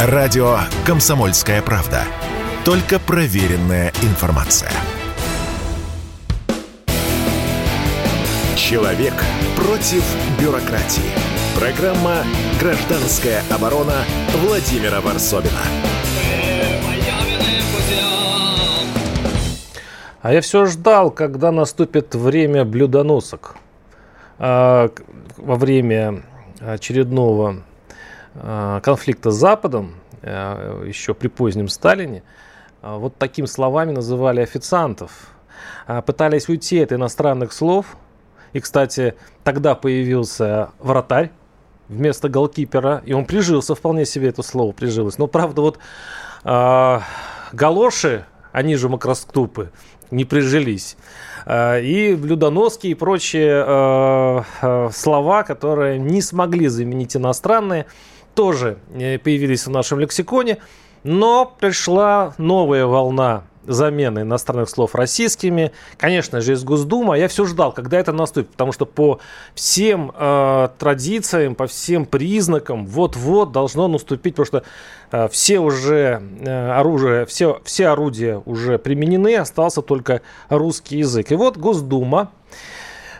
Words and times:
Радио 0.00 0.58
«Комсомольская 0.86 1.60
правда». 1.60 2.04
Только 2.64 3.00
проверенная 3.00 3.92
информация. 4.04 4.70
Человек 8.56 9.14
против 9.56 10.04
бюрократии. 10.40 11.10
Программа 11.58 12.22
«Гражданская 12.60 13.42
оборона» 13.50 14.04
Владимира 14.36 15.00
Варсобина. 15.00 15.50
А 20.22 20.32
я 20.32 20.40
все 20.42 20.64
ждал, 20.66 21.10
когда 21.10 21.50
наступит 21.50 22.14
время 22.14 22.64
блюдоносок. 22.64 23.56
А, 24.38 24.90
во 25.36 25.56
время 25.56 26.22
очередного 26.60 27.56
а, 27.56 27.67
конфликта 28.34 29.30
с 29.30 29.36
Западом, 29.36 29.94
а, 30.22 30.84
еще 30.84 31.14
при 31.14 31.28
позднем 31.28 31.68
Сталине, 31.68 32.22
а, 32.82 32.96
вот 32.96 33.16
такими 33.16 33.46
словами 33.46 33.92
называли 33.92 34.40
официантов. 34.40 35.30
Пытались 36.06 36.48
уйти 36.48 36.80
от 36.80 36.92
иностранных 36.92 37.52
слов. 37.52 37.96
И, 38.52 38.60
кстати, 38.60 39.14
тогда 39.42 39.74
появился 39.74 40.70
вратарь 40.78 41.30
вместо 41.88 42.28
голкипера, 42.28 43.02
и 43.04 43.12
он 43.12 43.24
прижился, 43.24 43.74
вполне 43.74 44.04
себе 44.04 44.28
это 44.28 44.42
слово 44.42 44.72
прижилось. 44.72 45.18
Но, 45.18 45.26
правда, 45.26 45.62
вот 45.62 45.78
э, 46.44 47.00
галоши, 47.52 48.26
они 48.52 48.76
же 48.76 48.88
макроступы, 48.88 49.72
не 50.10 50.24
прижились. 50.24 50.96
Э, 51.46 51.80
и 51.82 52.14
блюдоноски 52.14 52.88
и 52.88 52.94
прочие 52.94 53.64
э, 53.66 54.42
э, 54.62 54.90
слова, 54.92 55.42
которые 55.42 55.98
не 55.98 56.20
смогли 56.20 56.68
заменить 56.68 57.16
иностранные, 57.16 57.86
тоже 58.38 58.78
появились 58.92 59.66
в 59.66 59.70
нашем 59.70 59.98
лексиконе. 59.98 60.58
Но 61.02 61.56
пришла 61.58 62.34
новая 62.38 62.86
волна 62.86 63.42
замены 63.66 64.20
иностранных 64.20 64.70
слов 64.70 64.94
российскими. 64.94 65.72
Конечно 65.96 66.40
же, 66.40 66.52
из 66.52 66.62
Госдума. 66.62 67.18
Я 67.18 67.26
все 67.26 67.46
ждал, 67.46 67.72
когда 67.72 67.98
это 67.98 68.12
наступит, 68.12 68.50
потому 68.52 68.70
что 68.70 68.86
по 68.86 69.18
всем 69.56 70.12
э, 70.14 70.68
традициям, 70.78 71.56
по 71.56 71.66
всем 71.66 72.06
признакам 72.06 72.86
вот-вот 72.86 73.50
должно 73.50 73.88
наступить, 73.88 74.36
потому 74.36 74.46
что 74.46 74.62
э, 75.10 75.28
все 75.32 75.58
уже 75.58 76.22
э, 76.40 76.70
оружие, 76.70 77.26
все, 77.26 77.60
все 77.64 77.88
орудия 77.88 78.40
уже 78.46 78.78
применены, 78.78 79.34
остался 79.34 79.82
только 79.82 80.22
русский 80.48 80.98
язык. 80.98 81.32
И 81.32 81.34
вот 81.34 81.56
Госдума 81.56 82.30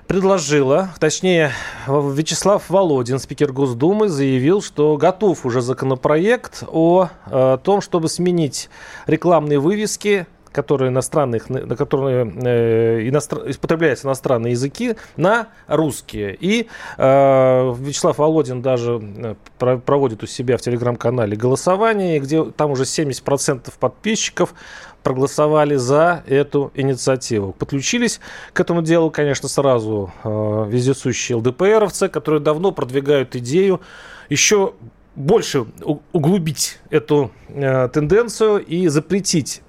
предложила, 0.09 0.89
точнее, 0.99 1.53
Вячеслав 1.87 2.69
Володин, 2.71 3.19
спикер 3.19 3.53
Госдумы, 3.53 4.09
заявил, 4.09 4.63
что 4.63 4.97
готов 4.97 5.45
уже 5.45 5.61
законопроект 5.61 6.65
о, 6.67 7.11
о 7.27 7.55
э, 7.55 7.59
том, 7.63 7.83
чтобы 7.83 8.09
сменить 8.09 8.71
рекламные 9.07 9.61
вывески 9.61 10.27
которые 10.53 10.91
иностранных, 10.91 11.51
на 11.51 11.77
которые 11.77 12.33
э, 12.45 13.09
иностран, 13.09 13.51
употребляются 13.51 14.07
иностранные 14.07 14.53
языки, 14.53 14.97
на 15.17 15.49
русские. 15.67 16.37
И 16.39 16.69
э, 16.97 17.75
Вячеслав 17.79 18.19
Володин 18.19 18.63
даже 18.63 19.01
э, 19.01 19.35
про, 19.59 19.79
проводит 19.79 20.23
у 20.23 20.27
себя 20.27 20.57
в 20.57 20.61
телеграм-канале 20.61 21.37
голосование, 21.37 22.19
где 22.19 22.45
там 22.45 22.71
уже 22.71 22.85
70% 22.85 23.73
подписчиков 23.79 24.55
проголосовали 25.03 25.77
за 25.77 26.23
эту 26.27 26.71
инициативу. 26.75 27.53
Подключились 27.53 28.21
к 28.53 28.61
этому 28.61 28.83
делу, 28.83 29.11
конечно, 29.11 29.49
сразу 29.49 30.13
э, 30.25 30.67
вездесущие 30.69 31.37
ЛДПРовцы, 31.37 32.09
которые 32.09 32.41
давно 32.41 32.73
продвигают 32.73 33.37
идею 33.37 33.81
еще 34.29 34.75
больше 35.19 35.67
углубить 36.13 36.79
эту 36.91 37.33
э, 37.49 37.89
тенденцию 37.89 38.65
и 38.65 38.87
запретить 38.89 39.63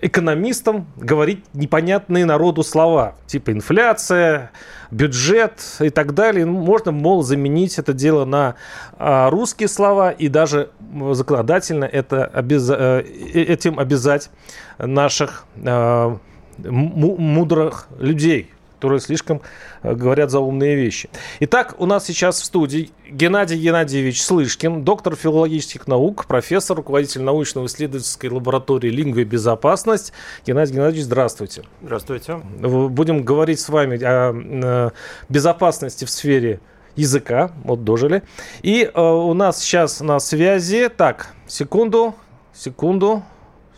экономистам 0.00 0.86
говорить 0.96 1.44
непонятные 1.54 2.24
народу 2.24 2.62
слова, 2.62 3.14
типа 3.26 3.52
инфляция, 3.52 4.50
бюджет 4.90 5.60
и 5.80 5.90
так 5.90 6.14
далее. 6.14 6.44
Ну, 6.44 6.60
можно, 6.60 6.92
мол, 6.92 7.22
заменить 7.22 7.78
это 7.78 7.92
дело 7.92 8.24
на 8.24 8.56
а, 8.98 9.30
русские 9.30 9.68
слова 9.68 10.10
и 10.10 10.28
даже 10.28 10.70
законодательно 11.12 11.84
это 11.84 12.24
обяз... 12.24 12.68
Э, 12.70 13.02
э, 13.02 13.42
этим 13.42 13.78
обязать 13.78 14.30
наших 14.78 15.44
а, 15.64 16.18
мудрых 16.58 17.88
людей, 17.98 18.50
которые 18.76 19.00
слишком 19.00 19.40
э, 19.82 19.94
говорят 19.94 20.30
за 20.30 20.40
умные 20.40 20.76
вещи. 20.76 21.08
Итак, 21.40 21.74
у 21.78 21.86
нас 21.86 22.04
сейчас 22.04 22.40
в 22.40 22.44
студии 22.44 22.90
Геннадий 23.08 23.58
Геннадьевич 23.58 24.22
Слышкин, 24.22 24.84
доктор 24.84 25.16
филологических 25.16 25.86
наук, 25.86 26.26
профессор, 26.26 26.76
руководитель 26.76 27.22
научно-исследовательской 27.22 28.30
лаборатории 28.30 28.90
«Лингва 28.90 29.20
и 29.20 29.24
безопасность». 29.24 30.12
Геннадий 30.46 30.74
Геннадьевич, 30.74 31.04
здравствуйте. 31.04 31.64
Здравствуйте. 31.82 32.36
Будем 32.36 33.22
говорить 33.22 33.60
с 33.60 33.68
вами 33.68 34.02
о 34.02 34.92
безопасности 35.28 36.04
в 36.04 36.10
сфере 36.10 36.60
языка. 36.96 37.52
Вот 37.64 37.84
дожили. 37.84 38.22
И 38.62 38.90
э, 38.92 39.00
у 39.00 39.34
нас 39.34 39.60
сейчас 39.60 40.00
на 40.00 40.18
связи... 40.18 40.88
Так, 40.88 41.34
секунду, 41.46 42.14
секунду. 42.54 43.22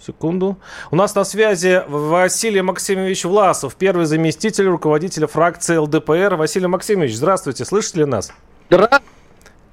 Секунду. 0.04 0.58
У 0.90 0.96
нас 0.96 1.14
на 1.14 1.24
связи 1.24 1.82
Василий 1.88 2.62
Максимович 2.62 3.24
Власов, 3.24 3.74
первый 3.74 4.06
заместитель 4.06 4.66
руководителя 4.66 5.26
фракции 5.26 5.76
ЛДПР. 5.76 6.36
Василий 6.36 6.66
Максимович, 6.66 7.16
здравствуйте, 7.16 7.64
слышите 7.64 8.00
ли 8.00 8.04
нас? 8.04 8.32
Здравствуйте. 8.68 9.18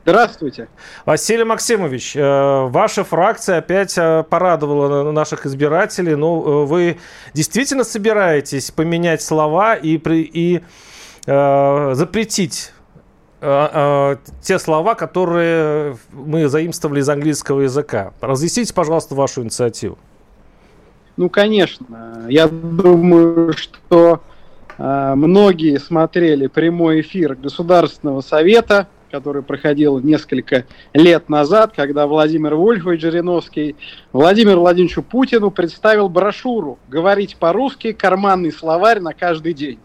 Здравствуйте. 0.06 0.68
Василий 1.06 1.44
Максимович, 1.44 2.16
э, 2.16 2.68
ваша 2.68 3.04
фракция 3.04 3.58
опять 3.58 3.98
э, 3.98 4.24
порадовала 4.30 5.12
наших 5.12 5.48
избирателей. 5.48 6.16
Ну, 6.16 6.64
э, 6.64 6.66
вы 6.66 6.98
действительно 7.34 7.84
собираетесь 7.84 8.70
поменять 8.70 9.24
слова 9.24 9.74
и, 9.74 9.98
и 9.98 10.62
э, 11.26 11.92
запретить 11.96 12.72
те 13.42 14.58
слова, 14.58 14.96
которые 14.96 15.98
мы 16.12 16.48
заимствовали 16.48 17.02
из 17.02 17.10
английского 17.10 17.62
языка. 17.62 18.14
Разъясните, 18.20 18.74
пожалуйста, 18.74 19.14
вашу 19.14 19.44
инициативу. 19.44 20.00
Ну, 21.18 21.30
конечно. 21.30 22.26
Я 22.30 22.48
думаю, 22.48 23.54
что 23.54 24.22
э, 24.78 25.14
многие 25.16 25.80
смотрели 25.80 26.48
прямой 26.48 27.02
эфир 27.02 27.36
Государственного 27.36 28.22
совета, 28.22 28.88
который 29.12 29.44
проходил 29.44 30.00
несколько 30.00 30.66
лет 30.94 31.30
назад, 31.30 31.72
когда 31.74 32.06
Владимир 32.06 32.56
Вольфович 32.56 33.02
Жириновский 33.02 33.78
Владимиру 34.12 34.60
Владимировичу 34.60 35.04
Путину 35.04 35.52
представил 35.52 36.10
брошюру 36.10 36.80
«Говорить 36.90 37.38
по-русски. 37.38 37.94
Карманный 37.94 38.52
словарь 38.52 39.00
на 39.00 39.14
каждый 39.14 39.54
день». 39.54 39.80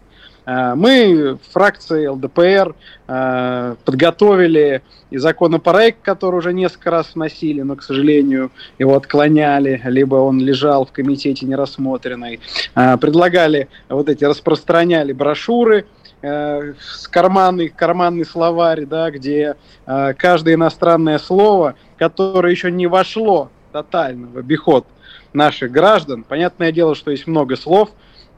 Э, 0.45 0.73
мы, 0.75 1.37
фракции 1.51 2.07
ЛДПР, 2.07 2.75
э, 3.07 3.75
подготовили 3.85 4.81
и 5.09 5.17
законопроект, 5.17 5.99
который 6.01 6.37
уже 6.37 6.53
несколько 6.53 6.91
раз 6.91 7.13
вносили, 7.13 7.61
но, 7.61 7.75
к 7.75 7.83
сожалению, 7.83 8.51
его 8.79 8.95
отклоняли, 8.95 9.81
либо 9.85 10.15
он 10.15 10.39
лежал 10.39 10.85
в 10.85 10.91
комитете 10.91 11.45
нерассмотренный. 11.45 12.39
Э, 12.75 12.97
предлагали 12.97 13.67
вот 13.89 14.09
эти, 14.09 14.23
распространяли 14.23 15.13
брошюры, 15.13 15.85
с 16.23 17.07
карманный, 17.07 17.69
карманный 17.69 18.25
словарь, 18.25 18.85
да, 18.85 19.09
где 19.09 19.55
каждое 19.87 20.53
иностранное 20.53 21.17
слово, 21.17 21.73
которое 21.97 22.51
еще 22.51 22.69
не 22.69 22.85
вошло 22.85 23.49
тотально 23.71 24.27
в 24.27 24.37
обиход 24.37 24.85
наших 25.33 25.71
граждан, 25.71 26.23
понятное 26.23 26.71
дело, 26.71 26.93
что 26.93 27.09
есть 27.09 27.25
много 27.25 27.55
слов, 27.55 27.89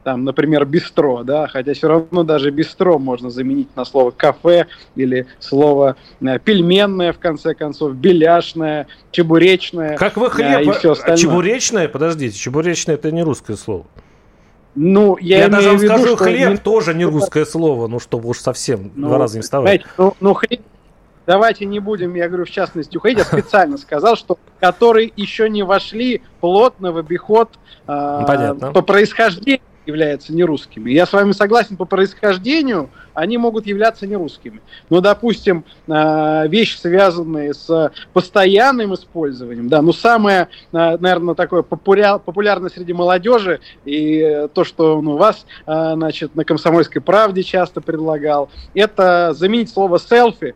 там, 0.04 0.24
например, 0.24 0.66
бистро, 0.66 1.24
да, 1.24 1.48
хотя 1.48 1.72
все 1.72 1.88
равно 1.88 2.22
даже 2.22 2.50
бистро 2.50 2.98
можно 2.98 3.30
заменить 3.30 3.74
на 3.74 3.84
слово 3.84 4.10
кафе 4.10 4.66
или 4.94 5.26
слово 5.40 5.96
э, 6.20 6.38
пельменное, 6.38 7.12
в 7.12 7.18
конце 7.18 7.54
концов, 7.54 7.94
беляшное, 7.94 8.86
чебуречное. 9.10 9.96
Как 9.96 10.16
вы 10.16 10.30
хлеб, 10.30 10.60
и 10.60 10.70
все 10.72 10.92
остальное. 10.92 11.16
чебуречное, 11.16 11.88
подождите, 11.88 12.38
чебуречное 12.38 12.96
это 12.96 13.10
не 13.10 13.22
русское 13.22 13.56
слово. 13.56 13.86
Ну, 14.74 15.16
я, 15.20 15.38
я 15.38 15.48
даже 15.48 15.68
вам 15.68 15.78
виду, 15.78 15.94
скажу, 15.94 16.06
что 16.06 16.16
хлеб 16.16 16.50
не... 16.50 16.56
тоже 16.58 16.94
не 16.94 17.04
русское 17.06 17.46
слово, 17.46 17.86
ну, 17.86 17.98
чтобы 17.98 18.28
уж 18.28 18.38
совсем 18.38 18.92
ну, 18.94 19.08
два 19.08 19.18
раза 19.18 19.38
не 19.38 19.42
вставать. 19.42 19.82
Ну, 19.96 20.14
ну, 20.20 20.34
хлеб, 20.34 20.60
давайте 21.26 21.64
не 21.64 21.80
будем, 21.80 22.14
я 22.14 22.28
говорю, 22.28 22.44
в 22.44 22.50
частности, 22.50 22.98
уходить. 22.98 23.18
Я 23.18 23.24
специально 23.24 23.78
сказал, 23.78 24.16
что 24.16 24.38
которые 24.60 25.10
еще 25.16 25.48
не 25.48 25.62
вошли 25.62 26.20
плотно 26.40 26.92
в 26.92 26.98
обиход 26.98 27.50
э, 27.86 28.54
по 28.74 28.82
происхождению 28.82 29.62
являются 29.86 30.34
нерусскими. 30.34 30.90
Я 30.90 31.06
с 31.06 31.12
вами 31.12 31.32
согласен 31.32 31.76
по 31.76 31.84
происхождению, 31.84 32.90
они 33.12 33.38
могут 33.38 33.66
являться 33.66 34.06
нерусскими. 34.06 34.60
Но, 34.90 35.00
допустим, 35.00 35.64
э, 35.86 36.48
вещи, 36.48 36.76
связанные 36.76 37.54
с 37.54 37.92
постоянным 38.12 38.94
использованием, 38.94 39.68
да, 39.68 39.82
ну, 39.82 39.92
самое, 39.92 40.48
э, 40.72 40.96
наверное, 40.98 41.34
такое 41.34 41.62
популярное 41.62 42.70
среди 42.70 42.92
молодежи, 42.92 43.60
и 43.84 44.48
то, 44.52 44.64
что 44.64 44.98
он 44.98 45.08
у 45.08 45.16
вас, 45.16 45.46
э, 45.66 45.92
значит, 45.94 46.34
на 46.34 46.44
«Комсомольской 46.44 47.00
правде» 47.00 47.42
часто 47.42 47.80
предлагал, 47.80 48.50
это 48.74 49.32
заменить 49.34 49.70
слово 49.70 49.98
«селфи» 49.98 50.54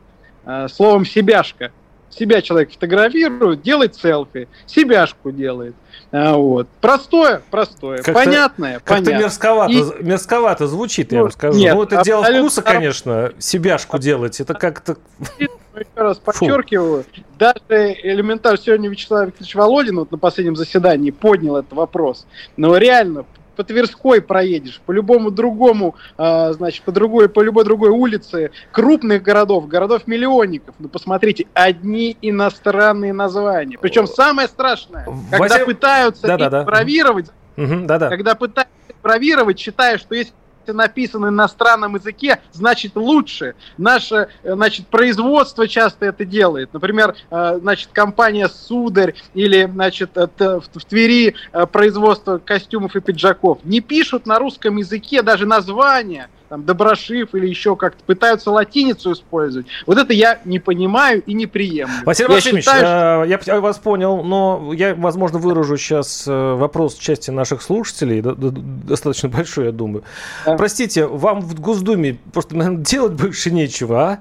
словом 0.70 1.04
«себяшка». 1.04 1.72
Себя 2.10 2.42
человек 2.42 2.72
фотографирует, 2.72 3.62
делает 3.62 3.94
селфи, 3.94 4.48
себяшку 4.66 5.30
делает. 5.30 5.74
А, 6.10 6.36
вот. 6.36 6.68
Простое, 6.80 7.42
простое, 7.50 8.02
как 8.02 8.14
понятное, 8.14 8.74
как 8.74 8.98
понятное. 8.98 9.18
мерзковато, 9.18 9.72
И... 9.72 10.02
мерзковато 10.02 10.66
звучит, 10.66 11.10
ну, 11.10 11.16
я 11.16 11.22
вам 11.22 11.32
скажу. 11.32 11.58
Нет, 11.58 11.74
ну, 11.74 11.82
это 11.82 12.02
дело 12.02 12.24
вкуса, 12.24 12.62
конечно, 12.62 13.32
себяшку 13.38 13.98
делать. 13.98 14.40
Это 14.40 14.54
как-то... 14.54 14.96
Еще 15.38 15.88
раз 15.96 16.18
подчеркиваю, 16.24 17.04
Фу. 17.04 17.22
даже 17.38 17.60
элементарно 18.02 18.58
сегодня 18.58 18.88
Вячеслав 18.88 19.26
Викторович 19.26 19.54
Володин 19.54 19.96
вот 19.96 20.10
на 20.10 20.18
последнем 20.18 20.56
заседании 20.56 21.10
поднял 21.10 21.56
этот 21.56 21.72
вопрос. 21.72 22.26
Но 22.56 22.76
реально, 22.78 23.26
по 23.58 23.64
Тверской 23.64 24.22
проедешь, 24.22 24.80
по 24.86 24.92
любому 24.92 25.32
другому, 25.32 25.96
э, 26.16 26.52
значит, 26.52 26.84
по 26.84 26.92
другой, 26.92 27.28
по 27.28 27.40
любой 27.40 27.64
другой 27.64 27.90
улице 27.90 28.52
крупных 28.70 29.24
городов, 29.24 29.66
городов-миллионников, 29.66 30.76
ну 30.78 30.88
посмотрите, 30.88 31.48
одни 31.54 32.16
иностранные 32.22 33.12
названия. 33.12 33.76
Причем 33.76 34.06
самое 34.06 34.46
страшное, 34.46 35.06
когда 35.28 35.38
Вася... 35.38 35.64
пытаются 35.64 36.26
да, 36.28 36.48
да, 36.48 36.62
бравировать, 36.62 37.30
угу, 37.56 37.80
да, 37.84 37.98
да. 37.98 38.08
когда 38.08 38.36
пытаются 38.36 38.72
бравировать, 39.02 39.58
считая, 39.58 39.98
что 39.98 40.14
есть 40.14 40.32
написано 40.72 41.30
на 41.30 41.34
иностранном 41.34 41.96
языке, 41.96 42.40
значит 42.52 42.96
лучше. 42.96 43.54
Наше 43.76 44.28
значит, 44.44 44.86
производство 44.88 45.66
часто 45.68 46.06
это 46.06 46.24
делает. 46.24 46.72
Например, 46.72 47.14
э, 47.30 47.58
значит, 47.60 47.90
компания 47.92 48.48
Сударь 48.48 49.14
или 49.34 49.68
значит, 49.72 50.10
в 50.14 50.84
Твери 50.88 51.34
э, 51.52 51.66
производство 51.66 52.38
костюмов 52.38 52.96
и 52.96 53.00
пиджаков 53.00 53.58
не 53.64 53.80
пишут 53.80 54.26
на 54.26 54.38
русском 54.38 54.76
языке 54.76 55.22
даже 55.22 55.46
названия 55.46 56.28
там, 56.48 56.64
Доброшив 56.64 57.34
или 57.34 57.46
еще 57.46 57.76
как-то 57.76 58.02
пытаются 58.04 58.50
латиницу 58.50 59.12
использовать. 59.12 59.66
Вот 59.86 59.98
это 59.98 60.12
я 60.12 60.40
не 60.44 60.58
понимаю 60.58 61.22
и 61.24 61.34
не 61.34 61.46
приемлю. 61.46 61.94
Василий 62.04 62.28
Васильевич, 62.28 62.64
считаю, 62.64 63.28
э, 63.30 63.40
что... 63.40 63.52
я 63.52 63.60
вас 63.60 63.78
понял, 63.78 64.22
но 64.22 64.72
я, 64.74 64.94
возможно, 64.94 65.38
выражу 65.38 65.76
сейчас 65.76 66.26
э, 66.26 66.54
вопрос 66.54 66.96
части 66.96 67.30
наших 67.30 67.62
слушателей, 67.62 68.22
достаточно 68.22 69.28
большой, 69.28 69.66
я 69.66 69.72
думаю. 69.72 70.04
Да. 70.44 70.56
Простите, 70.56 71.06
вам 71.06 71.40
в 71.40 71.60
Госдуме 71.60 72.18
просто 72.32 72.56
наверное, 72.56 72.84
делать 72.84 73.12
больше 73.12 73.50
нечего, 73.50 74.02
а? 74.02 74.18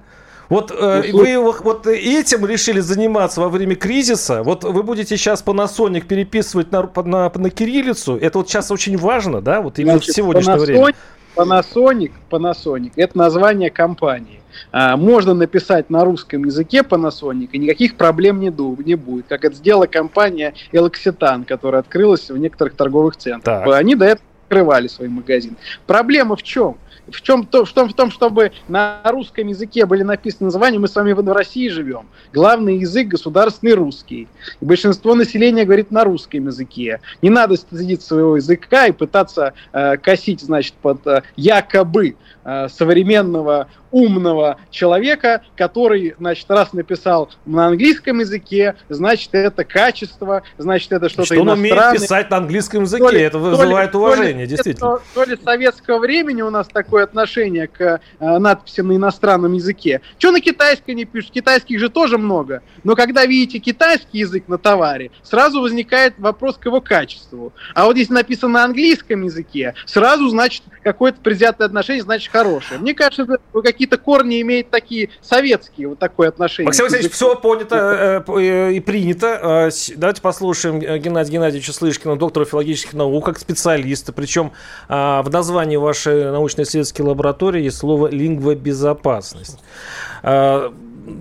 Вот 0.49 0.71
э, 0.71 1.03
ну, 1.11 1.17
вы 1.17 1.41
вот 1.41 1.87
этим 1.87 2.45
решили 2.45 2.79
заниматься 2.79 3.41
во 3.41 3.49
время 3.49 3.75
кризиса. 3.75 4.43
Вот 4.43 4.63
вы 4.63 4.81
будете 4.83 5.17
сейчас 5.17 5.43
Panasonic 5.43 6.05
переписывать 6.05 6.71
на, 6.71 6.89
на, 7.03 7.29
на 7.33 7.49
кириллицу. 7.49 8.15
Это 8.15 8.37
вот 8.37 8.47
сейчас 8.47 8.71
очень 8.71 8.97
важно, 8.97 9.41
да? 9.41 9.61
Вот 9.61 9.77
именно 9.77 9.97
Значит, 9.97 10.11
в 10.11 10.15
сегодняшнее 10.15 10.55
Panasonic, 10.55 10.65
время. 10.65 10.95
Panasonic, 11.37 12.11
Panasonic– 12.29 12.93
это 12.95 13.17
название 13.17 13.69
компании. 13.69 14.41
А, 14.71 14.97
можно 14.97 15.33
написать 15.33 15.89
на 15.89 16.03
русском 16.03 16.45
языке 16.45 16.79
Panasonic, 16.79 17.49
и 17.51 17.57
никаких 17.59 17.95
проблем 17.95 18.39
не, 18.39 18.51
не 18.83 18.95
будет, 18.95 19.27
как 19.27 19.45
это 19.45 19.55
сделала 19.55 19.85
компания 19.85 20.55
Eloxitan, 20.71 21.45
которая 21.45 21.81
открылась 21.81 22.29
в 22.29 22.37
некоторых 22.37 22.75
торговых 22.75 23.17
центрах. 23.17 23.65
Так. 23.65 23.75
Они 23.75 23.95
до 23.95 24.05
этого 24.05 24.27
открывали 24.47 24.87
свой 24.87 25.09
магазин. 25.09 25.57
Проблема 25.85 26.35
в 26.35 26.43
чем? 26.43 26.77
в 27.11 27.21
чем 27.21 27.45
то, 27.45 27.65
в 27.65 27.71
том, 27.71 27.89
в 27.89 27.93
том, 27.93 28.11
чтобы 28.11 28.51
на 28.67 28.99
русском 29.05 29.47
языке 29.47 29.85
были 29.85 30.03
написаны 30.03 30.47
названия, 30.47 30.79
мы 30.79 30.87
с 30.87 30.95
вами 30.95 31.13
в 31.13 31.31
России 31.31 31.69
живем. 31.69 32.07
Главный 32.33 32.79
язык 32.79 33.07
государственный 33.07 33.73
русский. 33.73 34.27
И 34.59 34.65
большинство 34.65 35.15
населения 35.15 35.63
говорит 35.63 35.89
на 35.89 36.03
русском 36.03 36.45
языке. 36.47 36.99
Не 37.21 37.29
надо 37.29 37.55
стыдить 37.55 38.01
своего 38.01 38.35
языка 38.35 38.87
и 38.87 38.91
пытаться 38.91 39.53
э, 39.71 39.97
косить, 39.97 40.41
значит, 40.41 40.73
под 40.81 41.05
э, 41.07 41.23
якобы 41.37 42.17
э, 42.43 42.67
современного 42.67 43.67
умного 43.91 44.57
человека, 44.69 45.41
который, 45.55 46.15
значит, 46.19 46.49
раз 46.49 46.73
написал 46.73 47.29
на 47.45 47.67
английском 47.67 48.19
языке, 48.19 48.75
значит, 48.89 49.29
это 49.33 49.63
качество, 49.63 50.43
значит, 50.57 50.91
это 50.91 51.09
что-то 51.09 51.25
что 51.25 51.41
он 51.41 51.49
умеет 51.49 51.93
писать 51.93 52.29
на 52.29 52.37
английском 52.37 52.83
языке, 52.83 53.03
то 53.03 53.09
ли, 53.09 53.21
это 53.21 53.39
вызывает 53.39 53.91
то 53.91 53.97
ли, 53.97 54.03
уважение, 54.03 54.33
то 54.33 54.41
ли, 54.41 54.47
действительно. 54.47 54.97
То, 54.97 55.01
то 55.13 55.23
ли 55.23 55.37
советского 55.43 55.99
времени 55.99 56.41
у 56.41 56.49
нас 56.49 56.67
такое 56.67 57.03
отношение 57.03 57.67
к 57.67 57.81
э, 58.19 58.37
надписям 58.37 58.87
на 58.87 58.95
иностранном 58.95 59.53
языке. 59.53 60.01
Что 60.17 60.31
на 60.31 60.41
китайском 60.41 60.95
не 60.95 61.05
пишут? 61.05 61.31
Китайских 61.31 61.79
же 61.79 61.89
тоже 61.89 62.17
много. 62.17 62.61
Но 62.83 62.95
когда 62.95 63.25
видите 63.25 63.59
китайский 63.59 64.19
язык 64.19 64.47
на 64.47 64.57
товаре, 64.57 65.11
сразу 65.23 65.61
возникает 65.61 66.15
вопрос 66.17 66.57
к 66.57 66.65
его 66.65 66.81
качеству. 66.81 67.53
А 67.73 67.85
вот 67.85 67.97
если 67.97 68.13
написано 68.13 68.53
на 68.53 68.63
английском 68.65 69.23
языке, 69.23 69.75
сразу, 69.85 70.29
значит, 70.29 70.63
какое-то 70.83 71.19
предвзятое 71.21 71.67
отношение, 71.67 72.03
значит, 72.03 72.31
хорошее. 72.31 72.79
Мне 72.79 72.93
кажется, 72.93 73.23
это 73.23 73.39
какие-то 73.77 73.97
корни 73.99 74.41
имеет 74.41 74.71
такие 74.71 75.09
советские, 75.21 75.89
вот 75.89 75.99
такое 75.99 76.29
отношение. 76.29 76.65
Максим 76.65 76.85
Алексеевич, 76.85 77.11
все 77.11 77.35
понято 77.35 78.23
э, 78.27 78.31
э, 78.39 78.73
и 78.73 78.79
принято. 78.79 79.69
Э, 79.69 79.95
давайте 79.95 80.21
послушаем 80.21 80.79
Геннадия 80.79 81.33
Геннадьевича 81.33 81.73
Слышкина, 81.73 82.15
доктора 82.15 82.45
филологических 82.45 82.93
наук, 82.93 83.25
как 83.25 83.37
специалиста. 83.37 84.13
Причем 84.13 84.51
в 84.87 85.27
названии 85.31 85.75
вашей 85.75 86.31
научно-исследовательской 86.31 87.05
лаборатории 87.05 87.63
есть 87.63 87.77
слово 87.77 88.07
«лингвобезопасность». 88.07 89.59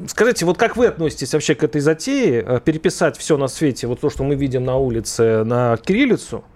Скажите, 0.09 0.45
вот 0.47 0.59
как 0.59 0.77
вы 0.77 0.87
относитесь 0.87 1.33
вообще 1.33 1.55
к 1.55 1.63
этой 1.63 1.81
затее, 1.81 2.61
переписать 2.65 3.17
все 3.17 3.37
на 3.37 3.47
свете, 3.49 3.87
вот 3.87 4.01
то, 4.01 4.11
что 4.11 4.25
мы 4.25 4.35
видим 4.35 4.65
на 4.65 4.77
улице, 4.77 5.45
на 5.45 5.77
кириллицу– 5.77 6.43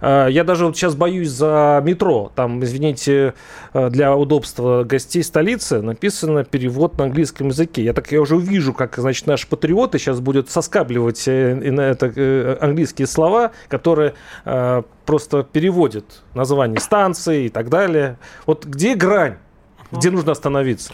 я 0.00 0.44
даже 0.44 0.66
вот 0.66 0.76
сейчас 0.76 0.94
боюсь 0.94 1.28
за 1.28 1.82
метро. 1.84 2.32
Там, 2.34 2.62
извините, 2.62 3.34
э, 3.72 3.90
для 3.90 4.14
удобства 4.16 4.84
гостей 4.84 5.22
столицы 5.22 5.82
написано 5.82 6.44
перевод 6.44 6.98
на 6.98 7.04
английском 7.04 7.48
языке. 7.48 7.84
Я 7.84 7.92
так 7.92 8.10
я 8.12 8.20
уже 8.20 8.36
увижу, 8.36 8.72
как, 8.72 8.96
значит, 8.96 9.26
наши 9.26 9.46
патриоты 9.46 9.98
сейчас 9.98 10.20
будут 10.20 10.50
соскабливать 10.50 11.26
э, 11.28 11.54
на 11.54 11.80
это 11.82 12.58
английские 12.60 13.06
слова, 13.06 13.52
которые 13.68 14.14
просто 15.06 15.42
переводят 15.42 16.22
название 16.34 16.80
станции 16.80 17.46
и 17.46 17.48
так 17.48 17.68
далее. 17.68 18.18
Вот 18.46 18.64
где 18.64 18.94
грань? 18.94 19.36
Где 19.92 20.10
нужно 20.10 20.32
остановиться? 20.32 20.92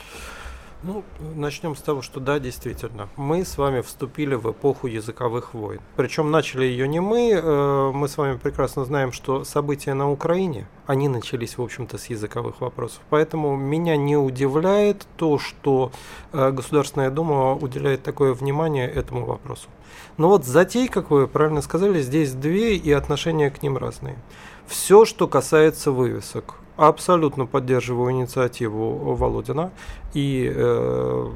Ну, 0.83 1.05
начнем 1.35 1.77
с 1.77 1.83
того, 1.83 2.01
что 2.01 2.21
да, 2.21 2.39
действительно, 2.39 3.11
мы 3.17 3.45
с 3.45 3.59
вами 3.59 3.83
вступили 3.83 4.35
в 4.35 4.51
эпоху 4.51 4.87
языковых 4.87 5.53
войн. 5.53 5.81
Причем 5.97 6.31
начали 6.31 6.65
ее 6.65 6.89
не 6.89 7.01
мы, 7.01 7.33
э, 7.33 7.91
мы 7.93 8.09
с 8.09 8.17
вами 8.17 8.39
прекрасно 8.39 8.87
знаем, 8.87 9.13
что 9.13 9.45
события 9.45 9.93
на 9.93 10.11
Украине, 10.11 10.67
они 10.87 11.09
начались, 11.09 11.59
в 11.59 11.63
общем-то, 11.63 11.99
с 11.99 12.07
языковых 12.07 12.63
вопросов. 12.63 13.03
Поэтому 13.11 13.57
меня 13.57 13.99
не 13.99 14.17
удивляет 14.17 15.07
то, 15.19 15.39
что 15.39 15.93
э, 16.33 16.51
Государственная 16.51 17.11
Дума 17.11 17.55
уделяет 17.55 18.03
такое 18.03 18.33
внимание 18.33 18.89
этому 18.89 19.27
вопросу. 19.27 19.69
Но 20.17 20.29
вот 20.29 20.47
затей, 20.47 20.89
как 20.89 21.11
вы 21.11 21.29
правильно 21.29 21.61
сказали, 21.61 22.01
здесь 22.01 22.33
две, 22.33 22.77
и 22.77 22.91
отношения 22.91 23.51
к 23.51 23.63
ним 23.63 23.77
разные. 23.77 24.17
Все, 24.67 25.05
что 25.05 25.29
касается 25.29 25.91
вывесок, 25.91 26.55
абсолютно 26.89 27.47
поддерживаю 27.47 28.13
инициативу 28.13 29.15
Володина, 29.15 29.71
и 30.15 30.51
э, 30.55 31.31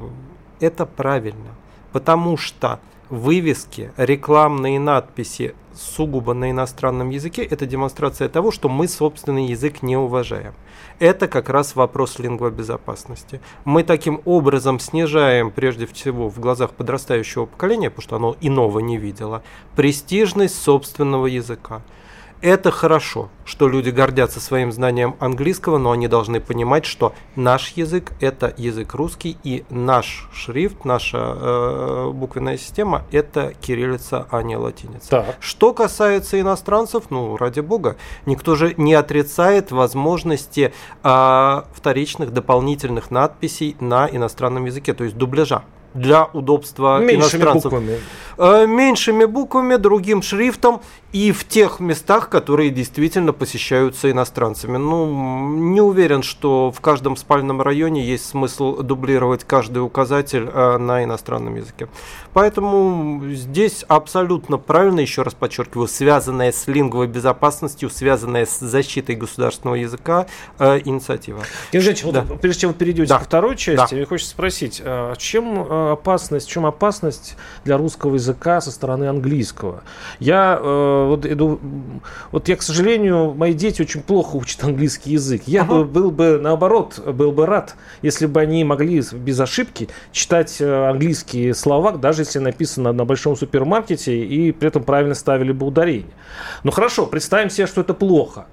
это 0.59 0.85
правильно, 0.85 1.51
потому 1.91 2.35
что 2.37 2.79
вывески, 3.09 3.91
рекламные 3.97 4.79
надписи 4.79 5.53
сугубо 5.75 6.33
на 6.33 6.51
иностранном 6.51 7.09
языке– 7.09 7.43
это 7.51 7.65
демонстрация 7.65 8.29
того, 8.29 8.51
что 8.51 8.69
мы 8.69 8.87
собственный 8.87 9.45
язык 9.45 9.83
не 9.83 9.97
уважаем. 9.97 10.53
Это 10.99 11.27
как 11.27 11.49
раз 11.49 11.75
вопрос 11.75 12.19
лингвобезопасности. 12.19 13.41
Мы 13.65 13.83
таким 13.83 14.21
образом 14.25 14.79
снижаем, 14.79 15.51
прежде 15.51 15.85
всего, 15.85 16.29
в 16.29 16.39
глазах 16.39 16.71
подрастающего 16.71 17.45
поколения, 17.45 17.89
потому 17.89 18.03
что 18.03 18.15
оно 18.15 18.35
иного 18.41 18.79
не 18.79 18.97
видело, 18.97 19.43
престижность 19.75 20.59
собственного 20.59 21.27
языка. 21.27 21.81
Это 22.45 22.69
хорошо, 22.69 23.29
что 23.43 23.67
люди 23.67 23.89
гордятся 23.89 24.39
своим 24.39 24.71
знанием 24.71 25.15
английского, 25.19 25.79
но 25.79 25.89
они 25.89 26.07
должны 26.07 26.39
понимать, 26.39 26.85
что 26.85 27.15
наш 27.35 27.69
язык– 27.69 28.11
это 28.21 28.53
язык 28.55 28.93
русский, 28.93 29.35
и 29.43 29.65
наш 29.71 30.29
шрифт, 30.31 30.85
наша 30.85 31.17
э, 31.17 32.11
буквенная 32.13 32.59
система– 32.59 33.03
это 33.11 33.55
кириллица, 33.59 34.27
а 34.29 34.43
не 34.43 34.57
латиница. 34.57 35.09
Так. 35.09 35.37
Что 35.39 35.73
касается 35.73 36.39
иностранцев, 36.39 37.05
ну, 37.09 37.35
ради 37.35 37.61
бога, 37.61 37.95
никто 38.27 38.53
же 38.53 38.75
не 38.77 38.93
отрицает 38.93 39.71
возможности 39.71 40.71
э, 41.01 41.61
вторичных 41.73 42.31
дополнительных 42.31 43.09
надписей 43.09 43.75
на 43.79 44.07
иностранном 44.07 44.65
языке, 44.65 44.93
то 44.93 45.03
есть 45.03 45.17
дубляжа 45.17 45.63
для 45.95 46.25
удобства 46.25 46.99
Меньшими 46.99 47.41
иностранцев. 47.41 47.71
Буквами. 47.71 47.99
э, 48.37 48.67
меньшими 48.67 49.25
буквами, 49.25 49.77
другим 49.77 50.21
шрифтом 50.21 50.81
и 51.13 51.31
в 51.31 51.47
тех 51.47 51.79
местах, 51.79 52.29
которые 52.29 52.69
действительно 52.69 53.31
посещаются 53.31 54.11
иностранцами. 54.11 54.75
Ну, 54.75 55.47
не 55.55 55.79
уверен, 55.79 56.21
что 56.21 56.71
в 56.71 56.81
каждом 56.81 57.15
спальном 57.15 57.61
районе 57.61 58.03
есть 58.03 58.27
смысл 58.27 58.77
дублировать 58.83 59.45
каждый 59.45 59.79
указатель 59.79 60.49
э, 60.53 60.77
на 60.77 61.05
иностранном 61.05 61.55
языке. 61.55 61.87
Поэтому 62.33 63.21
здесь 63.29 63.85
абсолютно 63.87 64.57
правильно, 64.57 64.99
еще 64.99 65.21
раз 65.21 65.33
подчеркиваю, 65.33 65.87
связанная 65.87 66.51
с 66.51 66.67
линговой 66.67 67.07
безопасностью, 67.07 67.89
связанная 67.89 68.45
с 68.45 68.59
защитой 68.59 69.15
государственного 69.15 69.75
языка 69.75 70.25
э, 70.59 70.81
инициатива. 70.83 71.43
Евгений 71.71 72.11
да. 72.11 72.25
вот, 72.27 72.41
прежде 72.41 72.61
чем 72.61 72.71
вы 72.71 72.75
перейдете 72.75 73.07
да. 73.07 73.19
ко 73.19 73.23
второй 73.23 73.55
части, 73.55 73.91
да. 73.91 73.95
мне 73.95 74.05
хочется 74.05 74.31
спросить, 74.31 74.83
чем 75.17 75.65
опасность, 75.91 76.47
в 76.47 76.49
чем 76.49 76.65
опасность 76.65 77.35
для 77.63 77.77
русского 77.77 78.15
языка 78.15 78.61
со 78.61 78.71
стороны 78.71 79.05
английского? 79.05 79.83
Я 80.19 80.59
вот 80.61 81.25
иду, 81.25 81.59
вот 82.31 82.47
я, 82.47 82.55
к 82.55 82.61
сожалению, 82.61 83.33
мои 83.33 83.53
дети 83.53 83.81
очень 83.81 84.01
плохо 84.01 84.35
учат 84.35 84.63
английский 84.63 85.11
язык. 85.11 85.43
Я 85.45 85.61
ага. 85.61 85.75
бы, 85.75 85.85
был 85.85 86.11
бы, 86.11 86.39
наоборот, 86.41 86.99
был 86.99 87.31
бы 87.31 87.45
рад, 87.45 87.75
если 88.01 88.25
бы 88.25 88.39
они 88.39 88.63
могли 88.63 89.03
без 89.13 89.39
ошибки 89.39 89.89
читать 90.11 90.61
английские 90.61 91.53
слова, 91.53 91.91
даже 91.93 92.21
если 92.21 92.39
написано 92.39 92.91
на 92.91 93.05
большом 93.05 93.35
супермаркете, 93.35 94.17
и 94.25 94.51
при 94.51 94.67
этом 94.67 94.83
правильно 94.83 95.15
ставили 95.15 95.51
бы 95.51 95.65
ударение. 95.65 96.13
Ну 96.63 96.71
хорошо, 96.71 97.05
представим 97.05 97.49
себе, 97.49 97.67
что 97.67 97.81
это 97.81 97.93
плохо. 97.93 98.45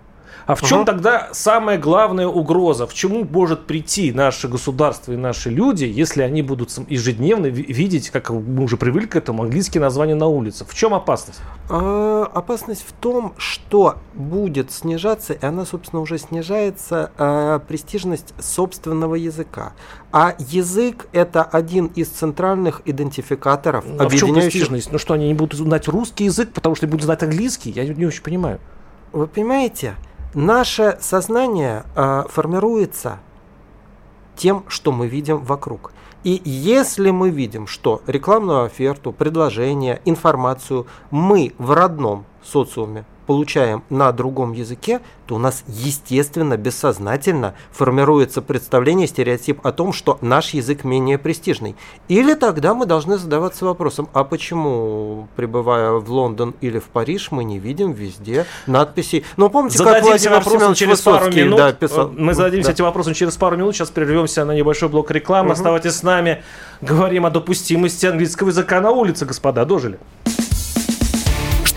А 0.46 0.54
в 0.54 0.62
чем 0.62 0.78
угу. 0.78 0.86
тогда 0.86 1.28
самая 1.32 1.78
главная 1.78 2.26
угроза? 2.26 2.86
В 2.86 2.94
чему 2.94 3.24
может 3.24 3.66
прийти 3.66 4.12
наше 4.12 4.48
государство 4.48 5.12
и 5.12 5.16
наши 5.16 5.50
люди, 5.50 5.84
если 5.84 6.22
они 6.22 6.42
будут 6.42 6.70
ежедневно 6.88 7.46
видеть, 7.46 8.10
как 8.10 8.30
мы 8.30 8.64
уже 8.64 8.76
привыкли 8.76 9.06
к 9.06 9.16
этому, 9.16 9.42
английские 9.44 9.80
названия 9.80 10.14
на 10.14 10.26
улицах? 10.26 10.68
В 10.68 10.74
чем 10.74 10.94
опасность? 10.94 11.40
А, 11.68 12.28
опасность 12.32 12.84
в 12.86 12.92
том, 12.92 13.34
что 13.36 13.96
будет 14.14 14.72
снижаться, 14.72 15.32
и 15.32 15.44
она, 15.44 15.64
собственно, 15.64 16.02
уже 16.02 16.18
снижается, 16.18 17.12
а, 17.18 17.58
престижность 17.60 18.34
собственного 18.40 19.14
языка. 19.14 19.72
А 20.12 20.34
язык– 20.38 21.06
это 21.12 21.42
один 21.42 21.86
из 21.86 22.08
центральных 22.08 22.82
идентификаторов, 22.84 23.84
а 23.86 24.04
объединяющих... 24.04 24.22
в 24.22 24.26
чем 24.26 24.34
престижность? 24.34 24.92
Ну 24.92 24.98
что, 24.98 25.14
они 25.14 25.28
не 25.28 25.34
будут 25.34 25.58
знать 25.58 25.88
русский 25.88 26.24
язык, 26.24 26.52
потому 26.52 26.74
что 26.74 26.86
они 26.86 26.90
будут 26.90 27.06
знать 27.06 27.22
английский? 27.22 27.70
Я 27.70 27.86
не 27.86 28.06
очень 28.06 28.22
понимаю. 28.22 28.60
Вы 29.12 29.26
понимаете? 29.26 29.94
Наше 30.34 30.96
сознание 31.00 31.84
э, 31.94 32.24
формируется 32.28 33.18
тем, 34.34 34.64
что 34.68 34.90
мы 34.90 35.06
видим 35.06 35.38
вокруг. 35.38 35.92
И 36.24 36.40
если 36.44 37.10
мы 37.10 37.28
видим, 37.28 37.66
что 37.66 38.00
рекламную 38.06 38.64
оферту, 38.64 39.12
предложение, 39.12 40.00
информацию 40.06 40.86
мы 41.10 41.52
в 41.58 41.72
родном 41.72 42.24
социуме 42.42 43.04
получаем 43.32 43.82
на 43.88 44.12
другом 44.12 44.52
языке, 44.52 45.00
то 45.24 45.36
у 45.36 45.38
нас, 45.38 45.64
естественно, 45.66 46.58
бессознательно 46.58 47.54
формируется 47.70 48.42
представление, 48.42 49.06
стереотип 49.06 49.66
о 49.66 49.72
том, 49.72 49.94
что 49.94 50.18
наш 50.20 50.50
язык 50.50 50.84
менее 50.84 51.16
престижный. 51.16 51.74
Или 52.08 52.34
тогда 52.34 52.74
мы 52.74 52.84
должны 52.84 53.16
задаваться 53.16 53.64
вопросом, 53.64 54.10
а 54.12 54.24
почему, 54.24 55.28
пребывая 55.34 55.92
в 55.92 56.10
Лондон 56.10 56.54
или 56.60 56.78
в 56.78 56.84
Париж, 56.84 57.28
мы 57.30 57.44
не 57.44 57.58
видим 57.58 57.92
везде 57.92 58.44
надписей? 58.66 59.24
Но 59.38 59.48
помните, 59.48 59.78
зададимся 59.78 60.02
как 60.02 60.10
Владимир 60.10 60.36
вопросом 60.36 60.74
через 60.74 61.00
пару 61.00 61.32
минут. 61.32 61.56
Да, 61.56 61.72
писал. 61.72 62.12
Мы 62.14 62.34
зададимся 62.34 62.68
да. 62.68 62.72
этим 62.74 62.84
вопросом 62.84 63.14
через 63.14 63.34
пару 63.38 63.56
минут. 63.56 63.74
Сейчас 63.74 63.88
прервемся 63.88 64.44
на 64.44 64.52
небольшой 64.52 64.90
блок 64.90 65.10
рекламы. 65.10 65.46
Угу. 65.46 65.52
Оставайтесь 65.54 65.92
с 65.92 66.02
нами. 66.02 66.42
Говорим 66.82 67.24
о 67.24 67.30
допустимости 67.30 68.04
английского 68.04 68.48
языка 68.48 68.82
на 68.82 68.90
улице, 68.90 69.24
господа. 69.24 69.64
Дожили. 69.64 69.98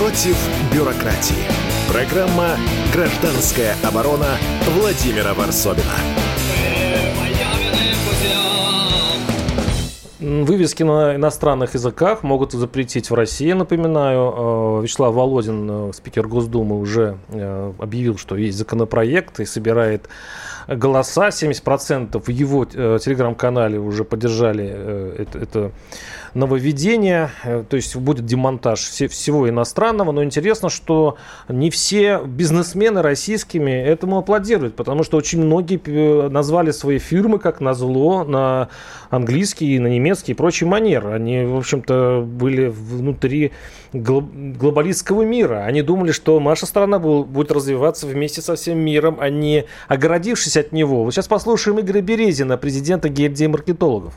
против 0.00 0.34
бюрократии. 0.72 1.44
Программа 1.86 2.56
«Гражданская 2.90 3.76
оборона» 3.84 4.38
Владимира 4.70 5.34
Варсобина. 5.34 5.92
Вывески 10.20 10.82
на 10.84 11.16
иностранных 11.16 11.74
языках 11.74 12.22
могут 12.22 12.52
запретить 12.52 13.10
в 13.10 13.14
России, 13.14 13.52
напоминаю. 13.52 14.78
Э, 14.78 14.82
Вячеслав 14.82 15.14
Володин, 15.14 15.68
э, 15.70 15.92
спикер 15.92 16.26
Госдумы, 16.26 16.78
уже 16.78 17.18
э, 17.28 17.72
объявил, 17.78 18.16
что 18.16 18.36
есть 18.36 18.56
законопроект 18.56 19.38
и 19.40 19.44
собирает 19.44 20.08
голоса. 20.66 21.28
70% 21.28 22.22
в 22.22 22.28
его 22.30 22.64
телеграм-канале 22.64 23.78
уже 23.78 24.04
поддержали 24.04 24.66
это, 25.18 25.38
это 25.38 25.72
нововведение, 26.34 27.30
э, 27.44 27.64
то 27.68 27.76
есть 27.76 27.96
будет 27.96 28.26
демонтаж 28.26 28.80
всего 28.80 29.48
иностранного, 29.48 30.12
но 30.12 30.24
интересно, 30.24 30.68
что 30.68 31.16
не 31.48 31.70
все 31.70 32.20
бизнесмены 32.24 33.02
российскими 33.02 33.70
этому 33.70 34.18
аплодируют, 34.18 34.76
потому 34.76 35.02
что 35.02 35.16
очень 35.16 35.42
многие 35.42 35.80
э, 35.84 36.28
назвали 36.28 36.70
свои 36.70 36.98
фирмы 36.98 37.38
как 37.38 37.60
на 37.60 37.74
зло, 37.74 38.24
на 38.24 38.68
английский, 39.10 39.78
на 39.78 39.88
немецкий 39.88 40.32
и 40.32 40.34
прочий 40.34 40.64
манер. 40.64 41.08
Они, 41.08 41.44
в 41.44 41.56
общем-то, 41.56 42.24
были 42.26 42.66
внутри 42.66 43.52
глобалистского 43.92 45.22
мира. 45.22 45.64
Они 45.64 45.82
думали, 45.82 46.12
что 46.12 46.38
наша 46.38 46.66
страна 46.66 46.98
будет 46.98 47.50
развиваться 47.50 48.06
вместе 48.06 48.40
со 48.40 48.54
всем 48.54 48.78
миром, 48.78 49.18
а 49.20 49.28
не 49.30 49.64
огородившись 49.88 50.56
от 50.56 50.72
него. 50.72 51.04
Вот 51.04 51.12
сейчас 51.12 51.28
послушаем 51.28 51.80
Игоря 51.80 52.00
Березина, 52.00 52.56
президента 52.56 53.08
гильдии 53.08 53.46
маркетологов. 53.46 54.14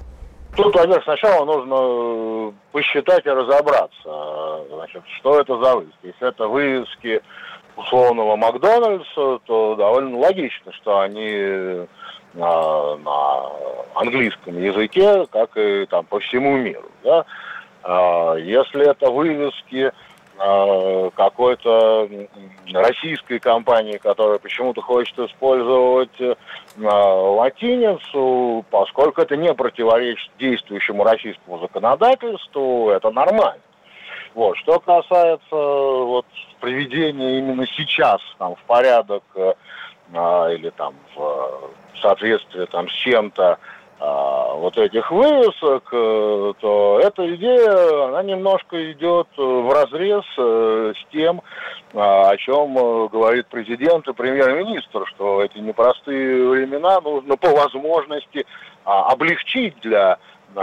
Тут, 0.56 0.76
во-первых, 0.76 1.04
сначала 1.04 1.46
нужно 1.46 1.76
э, 1.80 2.52
посчитать 2.72 3.26
и 3.26 3.30
разобраться, 3.30 4.66
значит, 4.70 5.02
что 5.18 5.40
это 5.40 5.58
за 5.58 5.76
вывески. 5.76 5.98
Если 6.04 6.28
это 6.28 6.48
вывески 6.48 7.22
условного 7.76 8.36
Макдональдса, 8.36 9.40
то 9.46 9.76
довольно 9.76 10.20
логично, 10.20 10.72
что 10.74 11.00
они 11.00 11.88
на, 12.34 12.96
на 12.98 13.50
английском 13.96 14.62
языке, 14.62 15.26
как 15.32 15.58
и 15.58 15.88
там 15.88 16.06
по 16.06 16.20
всему 16.20 16.56
миру. 16.58 16.90
Да? 17.04 17.26
А 17.82 18.36
если 18.36 18.88
это 18.88 19.10
вывески 19.10 19.86
Э, 19.86 19.92
какой-то 21.16 22.10
российской 22.74 23.40
компании, 23.40 23.98
которая 23.98 24.40
почему-то 24.40 24.82
хочет 24.82 25.18
использовать 25.20 26.20
э, 26.20 26.36
латиницу, 26.76 28.66
поскольку 28.70 29.22
это 29.22 29.38
не 29.38 29.54
противоречит 29.54 30.32
действующему 30.40 31.04
российскому 31.04 31.60
законодательству, 31.60 32.90
это 32.90 33.10
нормально. 33.12 33.62
Вот. 34.34 34.58
Что 34.58 34.80
касается 34.80 35.40
вот, 35.52 36.26
приведения 36.60 37.40
именно 37.40 37.66
сейчас 37.68 38.20
там, 38.38 38.56
в 38.56 38.64
порядок 38.64 39.24
э, 39.36 39.54
или 40.12 40.72
там, 40.72 40.94
в 41.16 41.72
соответствии 42.02 42.66
там, 42.66 42.90
с 42.90 42.94
чем-то 42.94 43.54
а, 43.54 43.58
вот 44.64 44.78
этих 44.78 45.12
вывесок, 45.12 45.90
э, 45.92 46.54
то 46.60 47.00
эта 47.04 47.36
идея, 47.36 48.08
она 48.08 48.24
немножко 48.24 48.92
идет 48.92 49.28
в 49.36 49.70
разрез 49.74 50.24
э, 50.38 50.94
с 50.96 51.12
тем, 51.12 51.42
а, 51.94 52.30
о 52.30 52.38
чем 52.38 52.78
э, 52.78 53.08
говорит 53.10 53.48
президент 53.48 54.08
и 54.08 54.14
премьер-министр, 54.14 55.06
что 55.08 55.44
эти 55.44 55.58
непростые 55.58 56.48
времена 56.48 57.02
нужно 57.02 57.36
по 57.38 57.50
возможности 57.50 58.46
а, 58.86 59.12
облегчить 59.12 59.76
для 59.82 60.18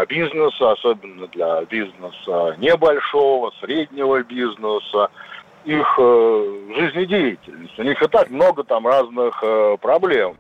бизнеса, 0.09 0.73
особенно 0.73 1.27
для 1.27 1.63
бизнеса 1.65 2.57
небольшого, 2.59 3.53
среднего 3.61 4.23
бизнеса, 4.23 5.11
их 5.65 5.99
жизнедеятельность. 5.99 7.79
У 7.79 7.83
них 7.83 8.01
и 8.01 8.07
так 8.07 8.31
много 8.31 8.65
там 8.65 8.87
разных 8.87 9.43
проблем. 9.81 10.37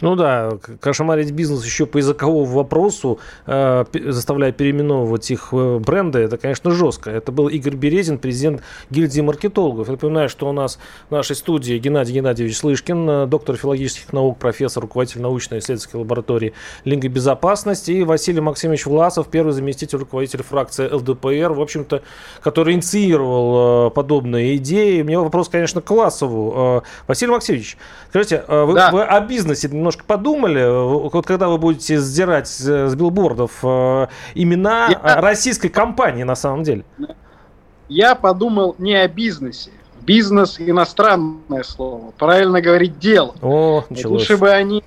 Ну 0.00 0.16
да, 0.16 0.58
кошмарить 0.80 1.32
бизнес 1.32 1.64
еще 1.64 1.86
по 1.86 1.98
языковому 1.98 2.44
вопросу, 2.44 3.18
э, 3.46 3.84
заставляя 4.06 4.52
переименовывать 4.52 5.30
их 5.30 5.48
э, 5.52 5.78
бренды, 5.78 6.20
это, 6.20 6.36
конечно, 6.36 6.70
жестко. 6.70 7.10
Это 7.10 7.32
был 7.32 7.48
Игорь 7.48 7.76
Березин, 7.76 8.18
президент 8.18 8.62
гильдии 8.90 9.20
маркетологов. 9.20 9.88
Я 9.88 9.92
напоминаю, 9.92 10.28
что 10.28 10.48
у 10.48 10.52
нас 10.52 10.78
в 11.08 11.12
нашей 11.12 11.36
студии 11.36 11.78
Геннадий 11.78 12.14
Геннадьевич 12.14 12.56
Слышкин, 12.56 13.10
э, 13.10 13.26
доктор 13.26 13.56
филологических 13.56 14.12
наук, 14.12 14.38
профессор, 14.38 14.82
руководитель 14.82 15.20
научно-исследовательской 15.22 16.00
лаборатории 16.00 16.52
лингвобезопасности, 16.84 17.92
и 17.92 18.04
Василий 18.04 18.40
Максимович 18.40 18.86
Власов, 18.86 19.28
первый 19.28 19.52
заместитель 19.52 19.98
руководителя 19.98 20.42
фракции 20.42 20.88
ЛДПР, 20.88 21.52
в 21.52 21.60
общем-то, 21.60 22.02
который 22.42 22.74
инициировал 22.74 23.88
э, 23.88 23.90
подобные 23.90 24.56
идеи. 24.56 25.02
У 25.02 25.04
меня 25.04 25.20
вопрос, 25.20 25.48
конечно, 25.48 25.80
к 25.80 25.84
Классову. 25.84 26.82
Э, 26.84 27.06
Василий 27.06 27.32
Максимович, 27.32 27.76
скажите, 28.10 28.44
э, 28.46 28.64
вы, 28.64 28.74
да. 28.74 28.90
вы 28.90 29.02
о 29.02 29.20
бизнесе 29.20 29.67
немножко 29.72 30.04
подумали, 30.04 30.64
вот 31.10 31.26
когда 31.26 31.48
вы 31.48 31.58
будете 31.58 31.98
сдирать 31.98 32.48
с 32.48 32.94
билбордов 32.94 33.58
э, 33.62 34.06
имена 34.34 34.88
Я... 34.90 35.20
российской 35.20 35.68
компании 35.68 36.22
на 36.22 36.34
самом 36.34 36.62
деле? 36.62 36.84
Я 37.88 38.14
подумал 38.14 38.74
не 38.78 38.94
о 38.94 39.08
бизнесе. 39.08 39.70
Бизнес 40.02 40.58
иностранное 40.58 41.62
слово. 41.62 42.12
Правильно 42.18 42.60
говорить 42.60 42.98
дело. 42.98 43.34
О, 43.42 43.84
Лучше 44.04 44.36
бы 44.36 44.50
они 44.50 44.82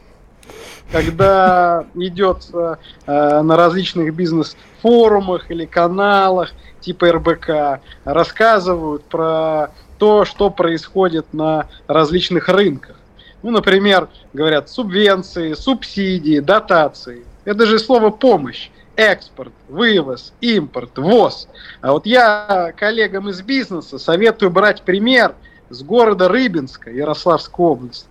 когда 0.91 1.85
идет 1.95 2.49
э, 2.53 2.75
на 3.07 3.55
различных 3.55 4.13
бизнес-форумах 4.13 5.49
или 5.49 5.65
каналах 5.65 6.51
типа 6.81 7.11
РБК, 7.13 7.81
рассказывают 8.03 9.03
про 9.05 9.69
то, 9.97 10.25
что 10.25 10.49
происходит 10.49 11.33
на 11.33 11.67
различных 11.87 12.49
рынках. 12.49 12.95
Ну, 13.43 13.51
например, 13.51 14.07
говорят 14.33 14.69
субвенции, 14.69 15.53
субсидии, 15.53 16.39
дотации. 16.39 17.23
Это 17.45 17.65
же 17.65 17.79
слово 17.79 18.11
помощь. 18.11 18.69
Экспорт, 18.95 19.53
вывоз, 19.67 20.33
импорт, 20.41 20.97
ввоз. 20.97 21.47
А 21.81 21.93
вот 21.93 22.05
я 22.05 22.73
коллегам 22.77 23.29
из 23.29 23.41
бизнеса 23.41 23.97
советую 23.97 24.51
брать 24.51 24.83
пример 24.83 25.33
с 25.69 25.81
города 25.81 26.27
Рыбинска, 26.27 26.91
Ярославской 26.91 27.65
области. 27.65 28.07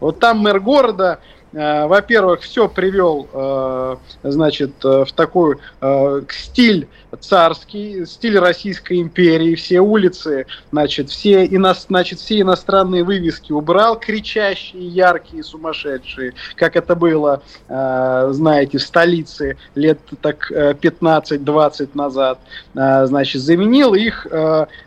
Вот 0.00 0.20
там 0.20 0.38
мэр 0.38 0.60
города 0.60 1.20
во-первых, 1.54 2.40
все 2.40 2.68
привел, 2.68 3.28
э, 3.32 3.96
значит, 4.24 4.72
э, 4.84 5.04
в 5.04 5.12
такой 5.12 5.58
стиль 6.28 6.88
царский, 7.20 8.06
стиль 8.06 8.38
Российской 8.38 9.00
империи, 9.00 9.54
все 9.54 9.78
улицы, 9.78 10.46
значит, 10.72 11.10
все, 11.10 11.46
ино, 11.46 11.72
значит, 11.74 12.18
все 12.18 12.40
иностранные 12.40 13.04
вывески 13.04 13.52
убрал, 13.52 13.98
кричащие, 13.98 14.88
яркие, 14.88 15.44
сумасшедшие, 15.44 16.34
как 16.56 16.74
это 16.74 16.96
было, 16.96 17.42
знаете, 17.68 18.78
в 18.78 18.82
столице 18.82 19.56
лет 19.76 20.00
так 20.20 20.50
15-20 20.50 21.90
назад, 21.94 22.40
значит, 22.72 23.42
заменил 23.42 23.94
их 23.94 24.26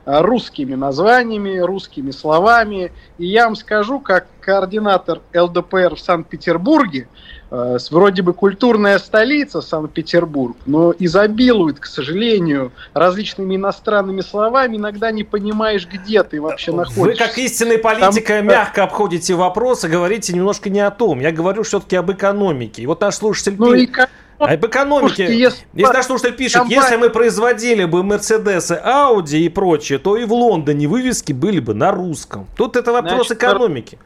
русскими 0.05 0.75
названиями, 0.75 1.59
русскими 1.59 2.11
словами, 2.11 2.91
и 3.17 3.25
я 3.25 3.45
вам 3.45 3.55
скажу, 3.55 4.01
как 4.01 4.27
координатор 4.47 5.19
ЛДПР 5.35 5.95
в 5.95 5.99
Санкт-Петербурге, 5.99 7.09
э, 7.51 7.77
вроде 7.91 8.21
бы 8.21 8.31
культурная 8.31 8.97
столица 8.97 9.59
Санкт-Петербург, 9.59 10.55
но 10.65 10.93
изобилует, 10.97 11.81
к 11.81 11.85
сожалению, 11.85 12.71
различными 12.93 13.57
иностранными 13.57 14.21
словами, 14.21 14.77
иногда 14.77 15.11
не 15.11 15.25
понимаешь, 15.25 15.85
где 15.85 16.23
ты 16.23 16.41
вообще 16.41 16.71
находишься. 16.71 17.01
Вы, 17.01 17.27
как 17.27 17.37
истинный 17.37 17.77
политик, 17.77 18.25
Там... 18.25 18.47
мягко 18.47 18.85
обходите 18.85 19.33
вопросы, 19.33 19.89
говорите 19.89 20.31
немножко 20.31 20.69
не 20.69 20.79
о 20.79 20.91
том. 20.91 21.19
Я 21.19 21.33
говорю 21.33 21.63
все-таки 21.63 21.97
об 21.97 22.09
экономике. 22.09 22.83
И 22.83 22.85
вот 22.85 23.01
наш 23.01 23.15
слушатель... 23.15 23.55
Ну 23.57 23.75
как 23.91 24.09
а 24.39 24.53
об 24.53 24.65
экономике, 24.65 25.15
Слушайте, 25.15 25.39
если, 25.39 25.65
если 25.73 25.93
наш 25.93 26.05
слушатель 26.05 26.35
пишет, 26.35 26.57
компания... 26.57 26.81
если 26.81 26.95
мы 26.95 27.09
производили 27.09 27.85
бы 27.85 28.03
Мерседесы, 28.03 28.79
Ауди 28.83 29.43
и 29.43 29.49
прочее, 29.49 29.97
то 29.97 30.15
и 30.15 30.25
в 30.25 30.31
Лондоне 30.31 30.87
вывески 30.87 31.33
были 31.33 31.59
бы 31.59 31.73
на 31.73 31.91
русском. 31.91 32.47
Тут 32.55 32.75
это 32.75 32.93
вопрос 32.93 33.27
Значит, 33.27 33.43
экономики 33.43 33.97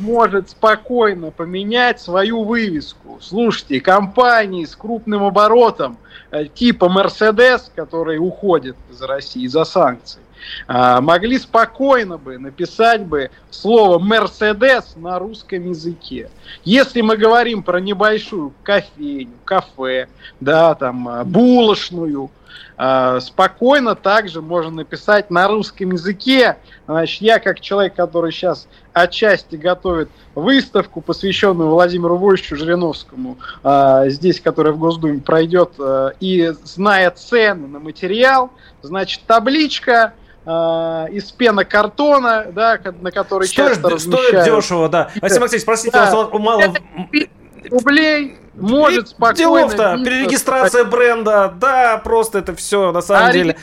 может 0.00 0.50
спокойно 0.50 1.30
поменять 1.30 2.00
свою 2.00 2.44
вывеску. 2.44 3.18
Слушайте, 3.20 3.80
компании 3.80 4.64
с 4.64 4.74
крупным 4.74 5.22
оборотом 5.22 5.98
э, 6.30 6.46
типа 6.46 6.86
Mercedes, 6.86 7.70
которые 7.74 8.18
уходят 8.18 8.76
из 8.90 9.00
России 9.02 9.46
за 9.46 9.64
санкции, 9.64 10.20
а, 10.66 11.00
могли 11.00 11.38
спокойно 11.38 12.18
бы 12.18 12.38
написать 12.38 13.04
бы 13.04 13.30
слово 13.50 13.98
Мерседес 13.98 14.94
на 14.96 15.18
русском 15.18 15.68
языке. 15.68 16.30
Если 16.64 17.00
мы 17.00 17.16
говорим 17.16 17.62
про 17.62 17.80
небольшую 17.80 18.52
кофейню, 18.62 19.34
кафе, 19.44 20.08
да, 20.40 20.74
там, 20.74 21.08
а, 21.08 21.24
булочную, 21.24 22.30
а, 22.76 23.20
спокойно 23.20 23.94
также 23.94 24.42
можно 24.42 24.70
написать 24.70 25.30
на 25.30 25.48
русском 25.48 25.92
языке. 25.92 26.56
Значит, 26.86 27.22
я 27.22 27.38
как 27.38 27.60
человек, 27.60 27.94
который 27.94 28.32
сейчас 28.32 28.66
отчасти 28.92 29.56
готовит 29.56 30.10
выставку, 30.34 31.00
посвященную 31.00 31.70
Владимиру 31.70 32.16
Вольфовичу 32.16 32.56
Жириновскому, 32.56 33.38
здесь, 34.06 34.40
которая 34.40 34.72
в 34.72 34.78
Госдуме 34.78 35.20
пройдет, 35.20 35.72
и 36.18 36.52
зная 36.64 37.10
цены 37.12 37.68
на 37.68 37.78
материал, 37.78 38.50
значит, 38.82 39.22
табличка 39.26 40.14
из 40.44 41.30
пенокартона, 41.32 42.46
да, 42.52 42.80
на 43.00 43.12
который 43.12 43.46
стоит, 43.46 43.74
часто 43.74 43.90
размещают. 43.90 44.28
Стоит 44.28 44.44
дешево, 44.44 44.88
да. 44.88 45.10
Василий 45.20 45.40
Максимович, 45.40 45.64
простите, 45.64 45.92
да. 45.92 46.12
у 46.12 46.16
вас 46.16 46.40
мало... 46.40 46.62
Рублей 47.70 48.39
может 48.54 49.04
и 49.04 49.06
спокойно... 49.06 49.36
Делов-то, 49.36 50.00
перерегистрация 50.04 50.84
бренда, 50.84 51.52
да, 51.56 51.98
просто 51.98 52.38
это 52.38 52.54
все, 52.54 52.92
на 52.92 53.00
самом 53.00 53.28
а 53.28 53.32
деле... 53.32 53.56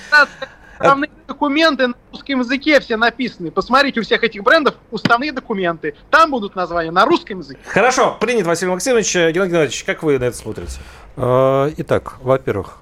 Уставные 0.79 1.09
документы 1.27 1.87
на 1.87 1.95
русском 2.11 2.39
языке 2.39 2.79
все 2.79 2.97
написаны. 2.97 3.49
Посмотрите, 3.49 3.99
у 3.99 4.03
всех 4.03 4.23
этих 4.23 4.43
брендов 4.43 4.75
уставные 4.91 5.31
документы. 5.31 5.95
Там 6.11 6.29
будут 6.29 6.55
названия 6.55 6.91
на 6.91 7.03
русском 7.03 7.39
языке. 7.39 7.59
Хорошо, 7.65 8.15
принят, 8.19 8.45
Василий 8.45 8.69
Максимович. 8.69 9.11
Геннадий 9.15 9.33
Геннадьевич, 9.33 9.83
как 9.85 10.03
вы 10.03 10.19
на 10.19 10.25
это 10.25 10.37
смотрите? 10.37 10.73
А, 11.15 11.71
итак, 11.77 12.17
во-первых, 12.21 12.77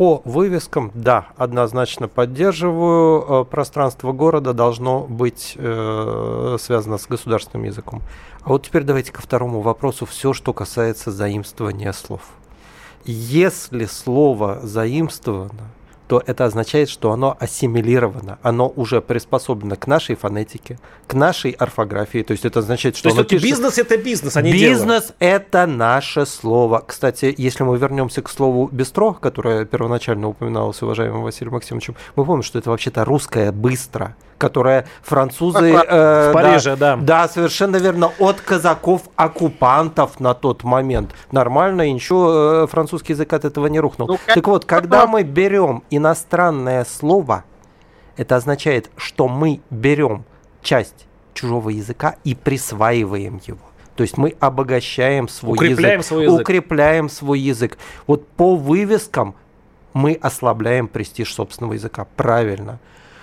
по 0.00 0.22
вывескам, 0.24 0.90
да, 0.94 1.26
однозначно 1.36 2.08
поддерживаю. 2.08 3.42
Э, 3.42 3.44
пространство 3.44 4.12
города 4.12 4.54
должно 4.54 5.00
быть 5.00 5.52
э, 5.58 6.56
связано 6.58 6.96
с 6.96 7.06
государственным 7.06 7.66
языком. 7.66 8.00
А 8.40 8.48
вот 8.48 8.64
теперь 8.64 8.84
давайте 8.84 9.12
ко 9.12 9.20
второму 9.20 9.60
вопросу. 9.60 10.06
Все, 10.06 10.32
что 10.32 10.54
касается 10.54 11.10
заимствования 11.10 11.92
слов. 11.92 12.22
Если 13.04 13.84
слово 13.84 14.60
заимствовано, 14.62 15.68
то 16.10 16.20
это 16.26 16.44
означает, 16.44 16.88
что 16.88 17.12
оно 17.12 17.36
ассимилировано, 17.38 18.40
оно 18.42 18.72
уже 18.74 19.00
приспособлено 19.00 19.76
к 19.76 19.86
нашей 19.86 20.16
фонетике, 20.16 20.80
к 21.06 21.14
нашей 21.14 21.52
орфографии. 21.52 22.24
То 22.24 22.32
есть 22.32 22.44
это 22.44 22.58
означает, 22.58 22.96
что... 22.96 23.10
То 23.10 23.16
есть 23.16 23.28
пишет... 23.28 23.44
бизнес 23.44 23.78
это 23.78 23.96
бизнес, 23.96 24.36
а 24.36 24.42
не 24.42 24.50
Бизнес 24.50 25.04
дело. 25.04 25.14
это 25.20 25.66
наше 25.66 26.26
слово. 26.26 26.82
Кстати, 26.84 27.32
если 27.38 27.62
мы 27.62 27.78
вернемся 27.78 28.22
к 28.22 28.28
слову 28.28 28.68
бистро, 28.72 29.12
которое 29.12 29.64
первоначально 29.64 30.26
упоминалось 30.26 30.82
уважаемым 30.82 31.22
Василием 31.22 31.52
Максимовичем, 31.52 31.94
мы 32.16 32.24
помним, 32.24 32.42
что 32.42 32.58
это 32.58 32.70
вообще-то 32.70 33.04
русское 33.04 33.52
быстро 33.52 34.16
которое 34.40 34.86
французы... 35.02 35.72
Э, 35.72 36.30
в 36.30 36.32
Париже, 36.32 36.74
да, 36.76 36.96
да. 36.96 37.02
Да, 37.02 37.28
совершенно 37.28 37.76
верно, 37.76 38.10
от 38.18 38.40
казаков-оккупантов 38.40 40.18
на 40.18 40.34
тот 40.34 40.64
момент. 40.64 41.14
Нормально, 41.30 41.82
и 41.82 41.92
ничего, 41.92 42.64
э, 42.64 42.66
французский 42.66 43.12
язык 43.12 43.32
от 43.32 43.44
этого 43.44 43.66
не 43.66 43.78
рухнул. 43.78 44.08
Ну, 44.08 44.18
так 44.26 44.46
вот, 44.48 44.64
когда 44.64 45.06
мы 45.06 45.22
берем 45.22 45.82
иностранное 45.90 46.84
слово, 46.84 47.44
это 48.16 48.36
означает, 48.36 48.90
что 48.96 49.28
мы 49.28 49.60
берем 49.70 50.24
часть 50.62 51.06
чужого 51.34 51.70
языка 51.70 52.16
и 52.24 52.34
присваиваем 52.34 53.40
его. 53.46 53.60
То 53.94 54.02
есть 54.02 54.16
мы 54.16 54.34
обогащаем 54.40 55.28
свой 55.28 55.56
укрепляем 55.56 55.98
язык, 55.98 56.08
свой 56.08 56.24
язык, 56.24 56.40
укрепляем 56.40 57.08
свой 57.08 57.40
язык. 57.40 57.78
Вот 58.06 58.26
по 58.28 58.56
вывескам 58.56 59.34
мы 59.92 60.14
ослабляем 60.14 60.88
престиж 60.88 61.34
собственного 61.34 61.74
языка. 61.74 62.06
Правильно. 62.16 62.78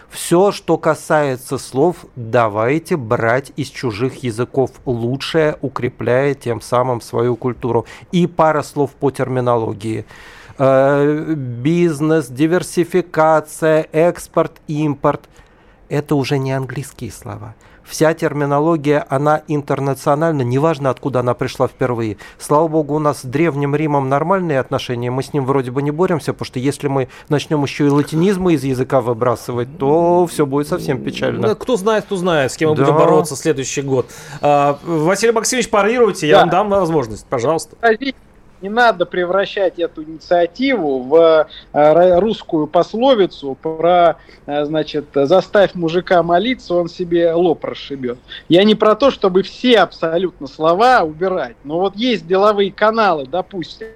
Все, 0.10 0.52
что 0.52 0.78
касается 0.78 1.58
слов, 1.58 2.06
давайте 2.16 2.96
брать 2.96 3.52
из 3.56 3.68
чужих 3.68 4.24
языков 4.24 4.72
лучшее, 4.86 5.58
укрепляя 5.62 6.34
тем 6.34 6.62
самым 6.62 7.02
свою 7.02 7.36
культуру. 7.36 7.86
И 8.12 8.26
пара 8.26 8.64
слов 8.64 8.92
по 8.92 9.12
терминологии 9.12 10.06
э, 10.58 11.34
бизнес, 11.36 12.28
диверсификация, 12.28 13.88
экспорт, 13.92 14.62
импорт. 14.68 15.28
Это 15.90 16.16
уже 16.16 16.38
не 16.38 16.54
английские 16.54 17.12
слова. 17.12 17.56
Вся 17.88 18.14
терминология, 18.14 19.06
она 19.10 19.42
интернациональна, 19.48 20.42
неважно, 20.42 20.90
откуда 20.90 21.22
она 21.22 21.34
пришла 21.34 21.68
впервые. 21.68 22.18
Слава 22.38 22.68
богу, 22.68 22.96
у 22.96 23.00
нас 23.00 23.22
с 23.22 23.26
Древним 23.26 23.76
Римом 23.76 24.10
нормальные 24.10 24.60
отношения, 24.60 25.10
мы 25.10 25.24
с 25.24 25.34
ним 25.34 25.46
вроде 25.46 25.72
бы 25.72 25.82
не 25.82 25.92
боремся, 25.92 26.34
потому 26.34 26.46
что 26.46 26.60
если 26.60 26.88
мы 26.88 27.08
начнем 27.30 27.64
еще 27.64 27.88
и 27.88 27.90
латинизмы 27.90 28.54
из 28.54 28.64
языка 28.64 29.00
выбрасывать, 29.02 29.78
то 29.78 30.28
все 30.28 30.46
будет 30.46 30.68
совсем 30.68 31.02
печально. 31.02 31.48
Ну, 31.48 31.56
кто 31.56 31.78
знает, 31.78 32.06
кто 32.06 32.18
знает, 32.18 32.52
с 32.52 32.58
кем 32.58 32.72
мы 32.72 32.76
да. 32.76 32.84
будем 32.84 32.98
бороться 32.98 33.36
следующий 33.36 33.82
год. 33.82 34.08
А, 34.42 34.78
Василий 34.84 35.32
Максимович, 35.32 35.70
парируйте, 35.70 36.28
я 36.28 36.36
да. 36.36 36.42
вам 36.42 36.50
дам 36.50 36.70
возможность, 36.70 37.26
пожалуйста 37.26 37.78
не 38.62 38.70
надо 38.70 39.06
превращать 39.06 39.80
эту 39.80 40.04
инициативу 40.04 41.00
в 41.00 41.48
э, 41.74 42.20
русскую 42.20 42.68
пословицу 42.68 43.58
про, 43.62 44.18
э, 44.46 44.66
значит, 44.66 45.06
заставь 45.14 45.76
мужика 45.76 46.24
молиться, 46.24 46.76
он 46.76 46.90
себе 46.90 47.34
лоб 47.34 47.64
расшибет. 47.66 48.18
Я 48.50 48.64
не 48.64 48.76
про 48.76 48.96
то, 48.96 49.12
чтобы 49.12 49.44
все 49.44 49.80
абсолютно 49.80 50.48
слова 50.48 51.02
убирать, 51.04 51.56
но 51.64 51.80
вот 51.80 51.96
есть 51.96 52.28
деловые 52.28 52.72
каналы, 52.72 53.26
допустим, 53.26 53.88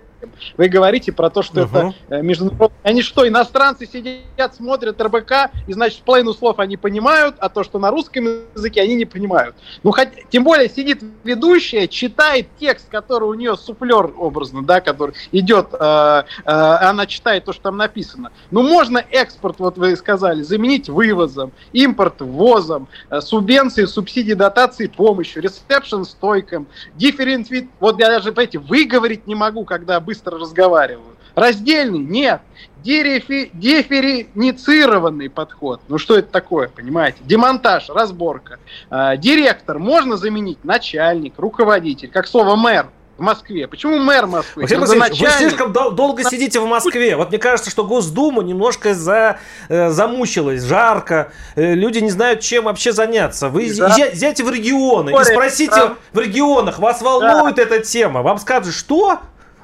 вы 0.58 0.68
говорите 0.68 1.12
про 1.12 1.30
то, 1.30 1.42
что 1.42 1.64
угу. 1.64 1.78
это 1.78 1.94
э, 2.10 2.22
международные... 2.22 2.72
Они 2.84 3.02
что, 3.02 3.28
иностранцы 3.28 3.86
сидят, 3.86 4.56
смотрят 4.56 5.02
РБК, 5.02 5.52
и, 5.68 5.74
значит, 5.74 6.02
половину 6.02 6.34
слов 6.34 6.60
они 6.60 6.78
понимают, 6.78 7.36
а 7.40 7.50
то, 7.50 7.64
что 7.64 7.80
на 7.80 7.92
русском 7.92 8.28
языке, 8.56 8.82
они 8.82 8.96
не 8.96 9.06
понимают. 9.06 9.56
Ну, 9.84 9.92
хоть, 9.92 10.10
тем 10.30 10.44
более 10.44 10.70
сидит 10.70 11.04
ведущая, 11.24 11.88
читает 11.88 12.48
текст, 12.60 12.90
который 12.90 13.26
у 13.26 13.34
нее 13.34 13.56
суфлер 13.58 14.12
образно, 14.18 14.64
да, 14.64 14.82
который 14.82 15.16
идет, 15.32 15.68
э, 15.74 16.24
э, 16.46 16.52
она 16.52 17.06
читает 17.06 17.46
то, 17.46 17.54
что 17.54 17.64
там 17.64 17.78
написано. 17.78 18.32
Ну, 18.52 18.64
можно 18.64 19.04
экспорт, 19.12 19.60
вот 19.60 19.78
вы 19.78 19.96
сказали, 19.96 20.42
заменить 20.42 20.90
вывозом, 20.90 21.52
импорт 21.74 22.22
ввозом, 22.22 22.88
э, 23.10 23.22
субвенции, 23.22 23.86
субсидии, 23.86 24.34
дотации 24.34 24.88
помощью, 24.88 25.42
ресепшн 25.42 26.04
стойком, 26.04 26.68
дифференцит... 26.96 27.66
Вот 27.80 28.00
я 28.00 28.10
даже, 28.10 28.32
понимаете, 28.32 28.60
выговорить 28.60 29.28
не 29.28 29.36
могу, 29.36 29.66
когда 29.66 30.00
быстро 30.12 30.38
разговариваю. 30.38 31.16
Раздельный? 31.36 32.00
Нет. 32.00 32.42
Дерефи, 32.84 33.50
дифференцированный 33.54 35.30
подход. 35.30 35.80
Ну 35.88 35.98
что 35.98 36.18
это 36.18 36.28
такое, 36.30 36.68
понимаете? 36.68 37.20
Демонтаж, 37.22 37.90
разборка. 37.90 38.60
Э, 38.90 39.16
директор 39.16 39.80
можно 39.80 40.18
заменить 40.18 40.66
начальник, 40.66 41.36
руководитель, 41.38 42.10
как 42.10 42.28
слово 42.28 42.58
мэр 42.58 42.88
в 43.18 43.22
Москве. 43.22 43.68
Почему 43.70 44.00
мэр 44.00 44.28
Москвы? 44.28 44.64
Максим 44.64 44.82
Васильевич, 44.82 45.22
вы 45.22 45.30
слишком 45.30 45.72
дол- 45.72 45.92
долго 45.92 46.24
сидите 46.24 46.60
в 46.60 46.66
Москве. 46.66 47.16
Вот 47.16 47.30
мне 47.30 47.38
кажется, 47.38 47.70
что 47.70 47.86
Госдума 47.86 48.42
немножко 48.42 48.94
за, 48.94 49.40
э, 49.70 49.92
замучилась, 49.92 50.64
жарко. 50.64 51.32
Э, 51.56 51.74
люди 51.74 52.00
не 52.00 52.10
знают, 52.10 52.42
чем 52.42 52.66
вообще 52.66 52.92
заняться. 52.92 53.48
Вы 53.48 53.74
да. 53.74 53.96
езжайте 53.96 54.44
в 54.44 54.50
регионы 54.50 55.12
и 55.12 55.24
спросите 55.24 55.76
да. 55.76 55.96
в 56.12 56.20
регионах, 56.20 56.80
вас 56.80 57.02
волнует 57.02 57.56
да. 57.56 57.62
эта 57.62 57.80
тема. 57.80 58.24
Вам 58.24 58.40
скажут, 58.40 58.74
что? 58.74 59.20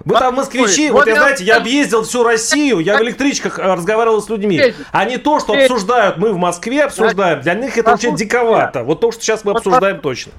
Вы 0.06 0.16
там 0.16 0.36
москвичи, 0.36 0.90
вот, 0.90 1.00
вот 1.00 1.08
я, 1.08 1.16
знаете, 1.16 1.44
я 1.44 1.58
объездил 1.58 2.04
всю 2.04 2.24
Россию, 2.24 2.80
я 2.80 2.98
в 2.98 3.02
электричках 3.02 3.60
э, 3.60 3.74
разговаривал 3.74 4.22
с 4.22 4.30
людьми. 4.30 4.74
А 4.92 5.06
не 5.06 5.18
то, 5.18 5.40
что 5.40 5.54
обсуждают 5.54 6.18
мы 6.18 6.32
в 6.32 6.38
Москве, 6.38 6.84
обсуждаем, 6.84 7.42
для 7.42 7.54
них 7.54 7.78
это 7.78 7.94
очень 7.94 8.16
диковато. 8.16 8.84
Вот 8.84 9.00
то, 9.00 9.12
что 9.12 9.22
сейчас 9.22 9.44
мы 9.44 9.52
обсуждаем 9.54 10.00
точно. 10.00 10.32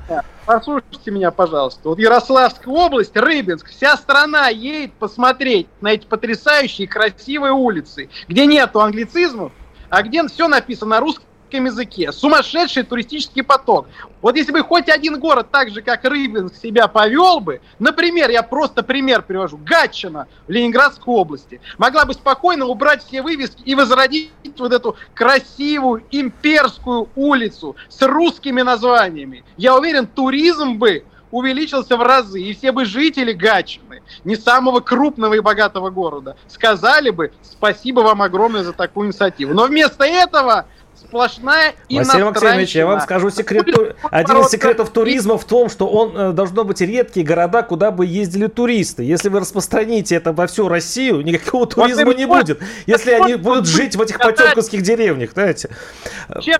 Послушайте 0.47 1.11
меня, 1.11 1.31
пожалуйста. 1.31 1.91
Вот 1.91 1.99
Ярославская 1.99 2.73
область, 2.73 3.15
Рыбинск, 3.15 3.69
вся 3.69 3.99
страна 3.99 4.49
едет 4.49 4.95
посмотреть 4.95 5.67
на 5.83 5.89
эти 5.89 6.07
потрясающие 6.07 6.89
красивые 6.89 7.53
улицы, 7.53 8.09
где 8.29 8.47
нету 8.47 8.81
англицизмов, 8.81 9.53
а 9.91 10.03
где 10.03 10.27
все 10.27 10.49
написано 10.49 10.97
на 10.97 11.01
русском 11.01 11.28
русском 11.49 11.65
языке. 11.65 12.13
Сумасшедший 12.13 12.83
туристический 12.83 13.43
поток. 13.43 13.87
Вот 14.21 14.37
если 14.37 14.53
бы 14.53 14.63
хоть 14.63 14.89
один 14.89 15.19
город 15.19 15.49
так 15.51 15.71
же, 15.71 15.83
как 15.83 16.05
Рыбинск, 16.05 16.57
себя 16.57 16.89
повел 16.89 17.41
бы, 17.41 17.61
например, 17.79 18.31
я 18.31 18.43
просто 18.43 18.83
пример 18.83 19.23
привожу, 19.23 19.59
Гатчина 19.59 20.27
в 20.47 20.51
Ленинградской 20.51 21.15
области, 21.15 21.61
могла 21.79 22.05
бы 22.05 22.15
спокойно 22.15 22.67
убрать 22.67 23.05
все 23.05 23.23
вывески 23.23 23.63
и 23.65 23.75
возродить 23.75 24.31
вот 24.59 24.73
эту 24.73 24.97
красивую 25.15 26.03
имперскую 26.11 27.09
улицу 27.15 27.77
с 27.89 28.03
русскими 28.03 28.63
названиями. 28.63 29.45
Я 29.57 29.77
уверен, 29.77 30.07
туризм 30.07 30.79
бы 30.79 31.05
увеличился 31.31 31.97
в 31.97 32.03
разы, 32.03 32.41
и 32.41 32.55
все 32.55 32.73
бы 32.73 32.85
жители 32.85 33.33
Гатчины, 33.33 34.03
не 34.25 34.37
самого 34.37 34.81
крупного 34.81 35.35
и 35.35 35.41
богатого 35.41 35.91
города, 35.91 36.37
сказали 36.49 37.11
бы 37.11 37.33
спасибо 37.43 38.01
вам 38.01 38.23
огромное 38.23 38.65
за 38.65 38.73
такую 38.73 39.09
инициативу. 39.09 39.55
Но 39.55 39.67
вместо 39.67 40.05
этого 40.05 40.67
сплошная 41.09 41.75
Василий 41.91 42.25
Максимович, 42.25 42.75
я 42.77 42.87
вам 42.87 43.01
скажу 43.01 43.31
секрет, 43.31 43.67
один 44.11 44.37
из 44.39 44.49
секретов 44.49 44.91
туризма 44.91 45.39
в 45.39 45.45
том, 45.45 45.69
что 45.69 45.89
он 45.89 46.17
э, 46.17 46.33
должно 46.33 46.65
быть 46.65 46.81
редкие 46.81 47.25
города, 47.25 47.63
куда 47.63 47.91
бы 47.91 48.05
ездили 48.05 48.47
туристы. 48.47 49.03
Если 49.03 49.29
вы 49.29 49.41
распространите 49.41 50.17
это 50.17 50.33
во 50.33 50.47
всю 50.47 50.69
Россию, 50.69 51.23
никакого 51.23 51.67
туризма 51.67 52.15
не 52.15 52.27
будет. 52.27 52.61
Если 52.87 53.13
они 53.13 53.37
будут 53.37 53.67
жить 53.67 53.97
в 53.97 54.03
этих 54.03 54.19
потемкинских 54.19 54.83
деревнях, 54.83 55.33
знаете. 55.33 55.71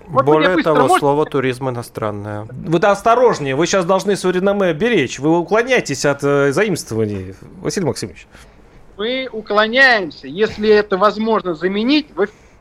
Более 0.07 0.61
того, 0.63 0.97
слово 0.97 1.25
туризм 1.25 1.69
иностранное. 1.69 2.47
Вы 2.49 2.79
да 2.79 2.91
осторожнее, 2.91 3.55
вы 3.55 3.67
сейчас 3.67 3.85
должны 3.85 4.15
свое 4.15 4.37
реноме 4.37 4.73
беречь. 4.73 5.19
Вы 5.19 5.37
уклоняйтесь 5.37 6.05
от 6.05 6.23
э, 6.23 6.51
заимствований, 6.51 7.35
Василий 7.61 7.85
Максимович. 7.85 8.27
Мы 8.97 9.29
уклоняемся, 9.31 10.27
если 10.27 10.69
это 10.69 10.97
возможно 10.97 11.53
заменить 11.53 12.07
в 12.13 12.19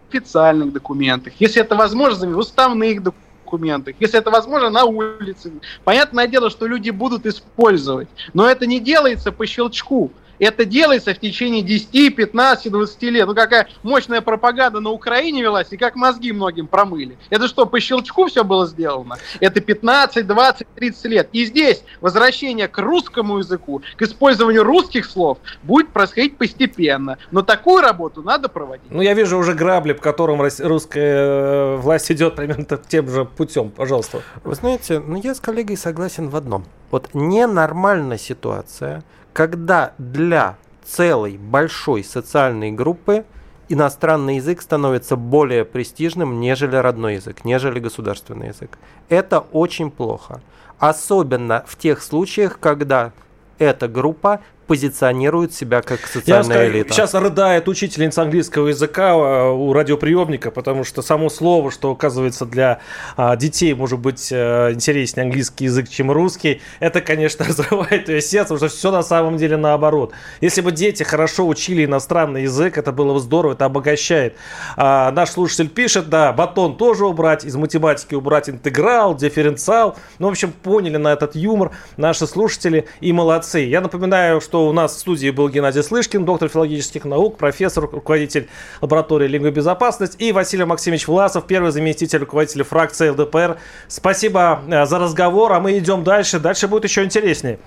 официальных 0.08 0.72
документах, 0.72 1.34
если 1.38 1.60
это 1.62 1.76
возможно, 1.76 2.28
в 2.28 2.38
уставных 2.38 3.02
документах, 3.02 3.94
если 4.00 4.18
это 4.18 4.30
возможно, 4.30 4.70
на 4.70 4.84
улице. 4.84 5.52
Понятное 5.84 6.26
дело, 6.26 6.50
что 6.50 6.66
люди 6.66 6.90
будут 6.90 7.26
использовать, 7.26 8.08
но 8.34 8.48
это 8.48 8.66
не 8.66 8.80
делается 8.80 9.32
по 9.32 9.46
щелчку. 9.46 10.10
Это 10.38 10.64
делается 10.64 11.14
в 11.14 11.18
течение 11.18 11.62
10, 11.62 12.14
15, 12.14 12.72
20 12.72 13.02
лет. 13.02 13.26
Ну, 13.26 13.34
какая 13.34 13.68
мощная 13.82 14.20
пропаганда 14.20 14.80
на 14.80 14.90
Украине 14.90 15.42
велась, 15.42 15.68
и 15.70 15.76
как 15.76 15.96
мозги 15.96 16.32
многим 16.32 16.66
промыли. 16.66 17.18
Это 17.30 17.48
что, 17.48 17.66
по 17.66 17.80
щелчку 17.80 18.26
все 18.26 18.44
было 18.44 18.66
сделано? 18.66 19.18
Это 19.40 19.60
15, 19.60 20.26
20, 20.26 20.66
30 20.74 21.04
лет. 21.06 21.28
И 21.32 21.44
здесь 21.44 21.82
возвращение 22.00 22.68
к 22.68 22.78
русскому 22.78 23.38
языку, 23.38 23.82
к 23.96 24.02
использованию 24.02 24.64
русских 24.64 25.06
слов 25.06 25.38
будет 25.62 25.90
происходить 25.90 26.36
постепенно. 26.36 27.18
Но 27.30 27.42
такую 27.42 27.82
работу 27.82 28.22
надо 28.22 28.48
проводить. 28.48 28.90
Ну, 28.90 29.02
я 29.02 29.14
вижу 29.14 29.38
уже 29.38 29.54
грабли, 29.54 29.92
по 29.92 30.02
которым 30.02 30.40
русская 30.40 31.16
э, 31.16 31.76
власть 31.76 32.10
идет 32.12 32.36
примерно 32.36 32.64
тем 32.88 33.08
же 33.08 33.24
путем. 33.24 33.70
Пожалуйста. 33.70 34.22
Вы 34.44 34.54
знаете, 34.54 35.00
ну, 35.00 35.20
я 35.20 35.34
с 35.34 35.40
коллегой 35.40 35.76
согласен 35.76 36.28
в 36.28 36.36
одном. 36.36 36.64
Вот 36.90 37.10
ненормальная 37.14 38.18
ситуация– 38.18 39.02
когда 39.38 39.92
для 39.98 40.56
целой 40.84 41.36
большой 41.36 42.02
социальной 42.02 42.72
группы 42.72 43.24
иностранный 43.68 44.38
язык 44.38 44.60
становится 44.60 45.14
более 45.14 45.64
престижным, 45.64 46.40
нежели 46.40 46.74
родной 46.74 47.14
язык, 47.14 47.44
нежели 47.44 47.78
государственный 47.78 48.48
язык. 48.48 48.76
Это 49.08 49.38
очень 49.38 49.92
плохо. 49.92 50.40
Особенно 50.80 51.62
в 51.68 51.76
тех 51.78 52.02
случаях, 52.02 52.58
когда 52.58 53.12
эта 53.58 53.86
группа 53.86 54.40
позиционирует 54.68 55.54
себя 55.54 55.80
как 55.82 56.06
социальная 56.06 56.64
Я 56.64 56.68
элита. 56.68 56.92
Сейчас 56.92 57.14
рыдает 57.14 57.66
учительница 57.68 58.22
английского 58.22 58.68
языка 58.68 59.12
а, 59.14 59.50
у 59.50 59.72
радиоприемника, 59.72 60.50
потому 60.50 60.84
что 60.84 61.02
само 61.02 61.30
слово, 61.30 61.70
что 61.70 61.90
оказывается 61.90 62.44
для 62.44 62.80
а, 63.16 63.34
детей 63.34 63.74
может 63.74 63.98
быть 63.98 64.28
а, 64.30 64.70
интереснее 64.72 65.24
английский 65.24 65.64
язык, 65.64 65.88
чем 65.88 66.12
русский, 66.12 66.60
это, 66.80 67.00
конечно, 67.00 67.44
разрывает 67.48 68.08
ее 68.08 68.20
сердце, 68.20 68.54
потому 68.54 68.68
что 68.68 68.78
все 68.78 68.92
на 68.92 69.02
самом 69.02 69.38
деле 69.38 69.56
наоборот. 69.56 70.12
Если 70.42 70.60
бы 70.60 70.70
дети 70.70 71.02
хорошо 71.02 71.48
учили 71.48 71.86
иностранный 71.86 72.42
язык, 72.42 72.76
это 72.76 72.92
было 72.92 73.14
бы 73.14 73.20
здорово, 73.20 73.54
это 73.54 73.64
обогащает. 73.64 74.36
А, 74.76 75.10
наш 75.12 75.30
слушатель 75.30 75.70
пишет, 75.70 76.10
да, 76.10 76.32
батон 76.34 76.76
тоже 76.76 77.06
убрать, 77.06 77.44
из 77.44 77.56
математики 77.56 78.14
убрать 78.14 78.50
интеграл, 78.50 79.16
дифференциал. 79.16 79.96
Ну, 80.18 80.28
в 80.28 80.30
общем, 80.32 80.52
поняли 80.52 80.98
на 80.98 81.14
этот 81.14 81.34
юмор 81.34 81.72
наши 81.96 82.26
слушатели 82.26 82.86
и 83.00 83.14
молодцы. 83.14 83.60
Я 83.60 83.80
напоминаю, 83.80 84.42
что 84.42 84.57
что 84.58 84.66
у 84.66 84.72
нас 84.72 84.96
в 84.96 84.98
студии 84.98 85.30
был 85.30 85.48
Геннадий 85.48 85.84
Слышкин, 85.84 86.24
доктор 86.24 86.48
филологических 86.48 87.04
наук, 87.04 87.38
профессор, 87.38 87.88
руководитель 87.88 88.48
лаборатории 88.80 89.28
лингвобезопасность, 89.28 90.20
и 90.20 90.32
Василий 90.32 90.64
Максимович 90.64 91.06
Власов, 91.06 91.46
первый 91.46 91.70
заместитель 91.70 92.18
руководителя 92.18 92.64
фракции 92.64 93.10
ЛДПР. 93.10 93.58
Спасибо 93.86 94.60
э, 94.66 94.84
за 94.84 94.98
разговор, 94.98 95.52
а 95.52 95.60
мы 95.60 95.78
идем 95.78 96.02
дальше. 96.02 96.40
Дальше 96.40 96.66
будет 96.66 96.84
еще 96.84 97.04
интереснее. 97.04 97.60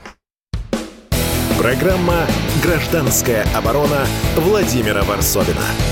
Программа 1.57 2.25
«Гражданская 2.61 3.45
оборона» 3.55 4.05
Владимира 4.35 5.03
Варсовина. 5.03 5.90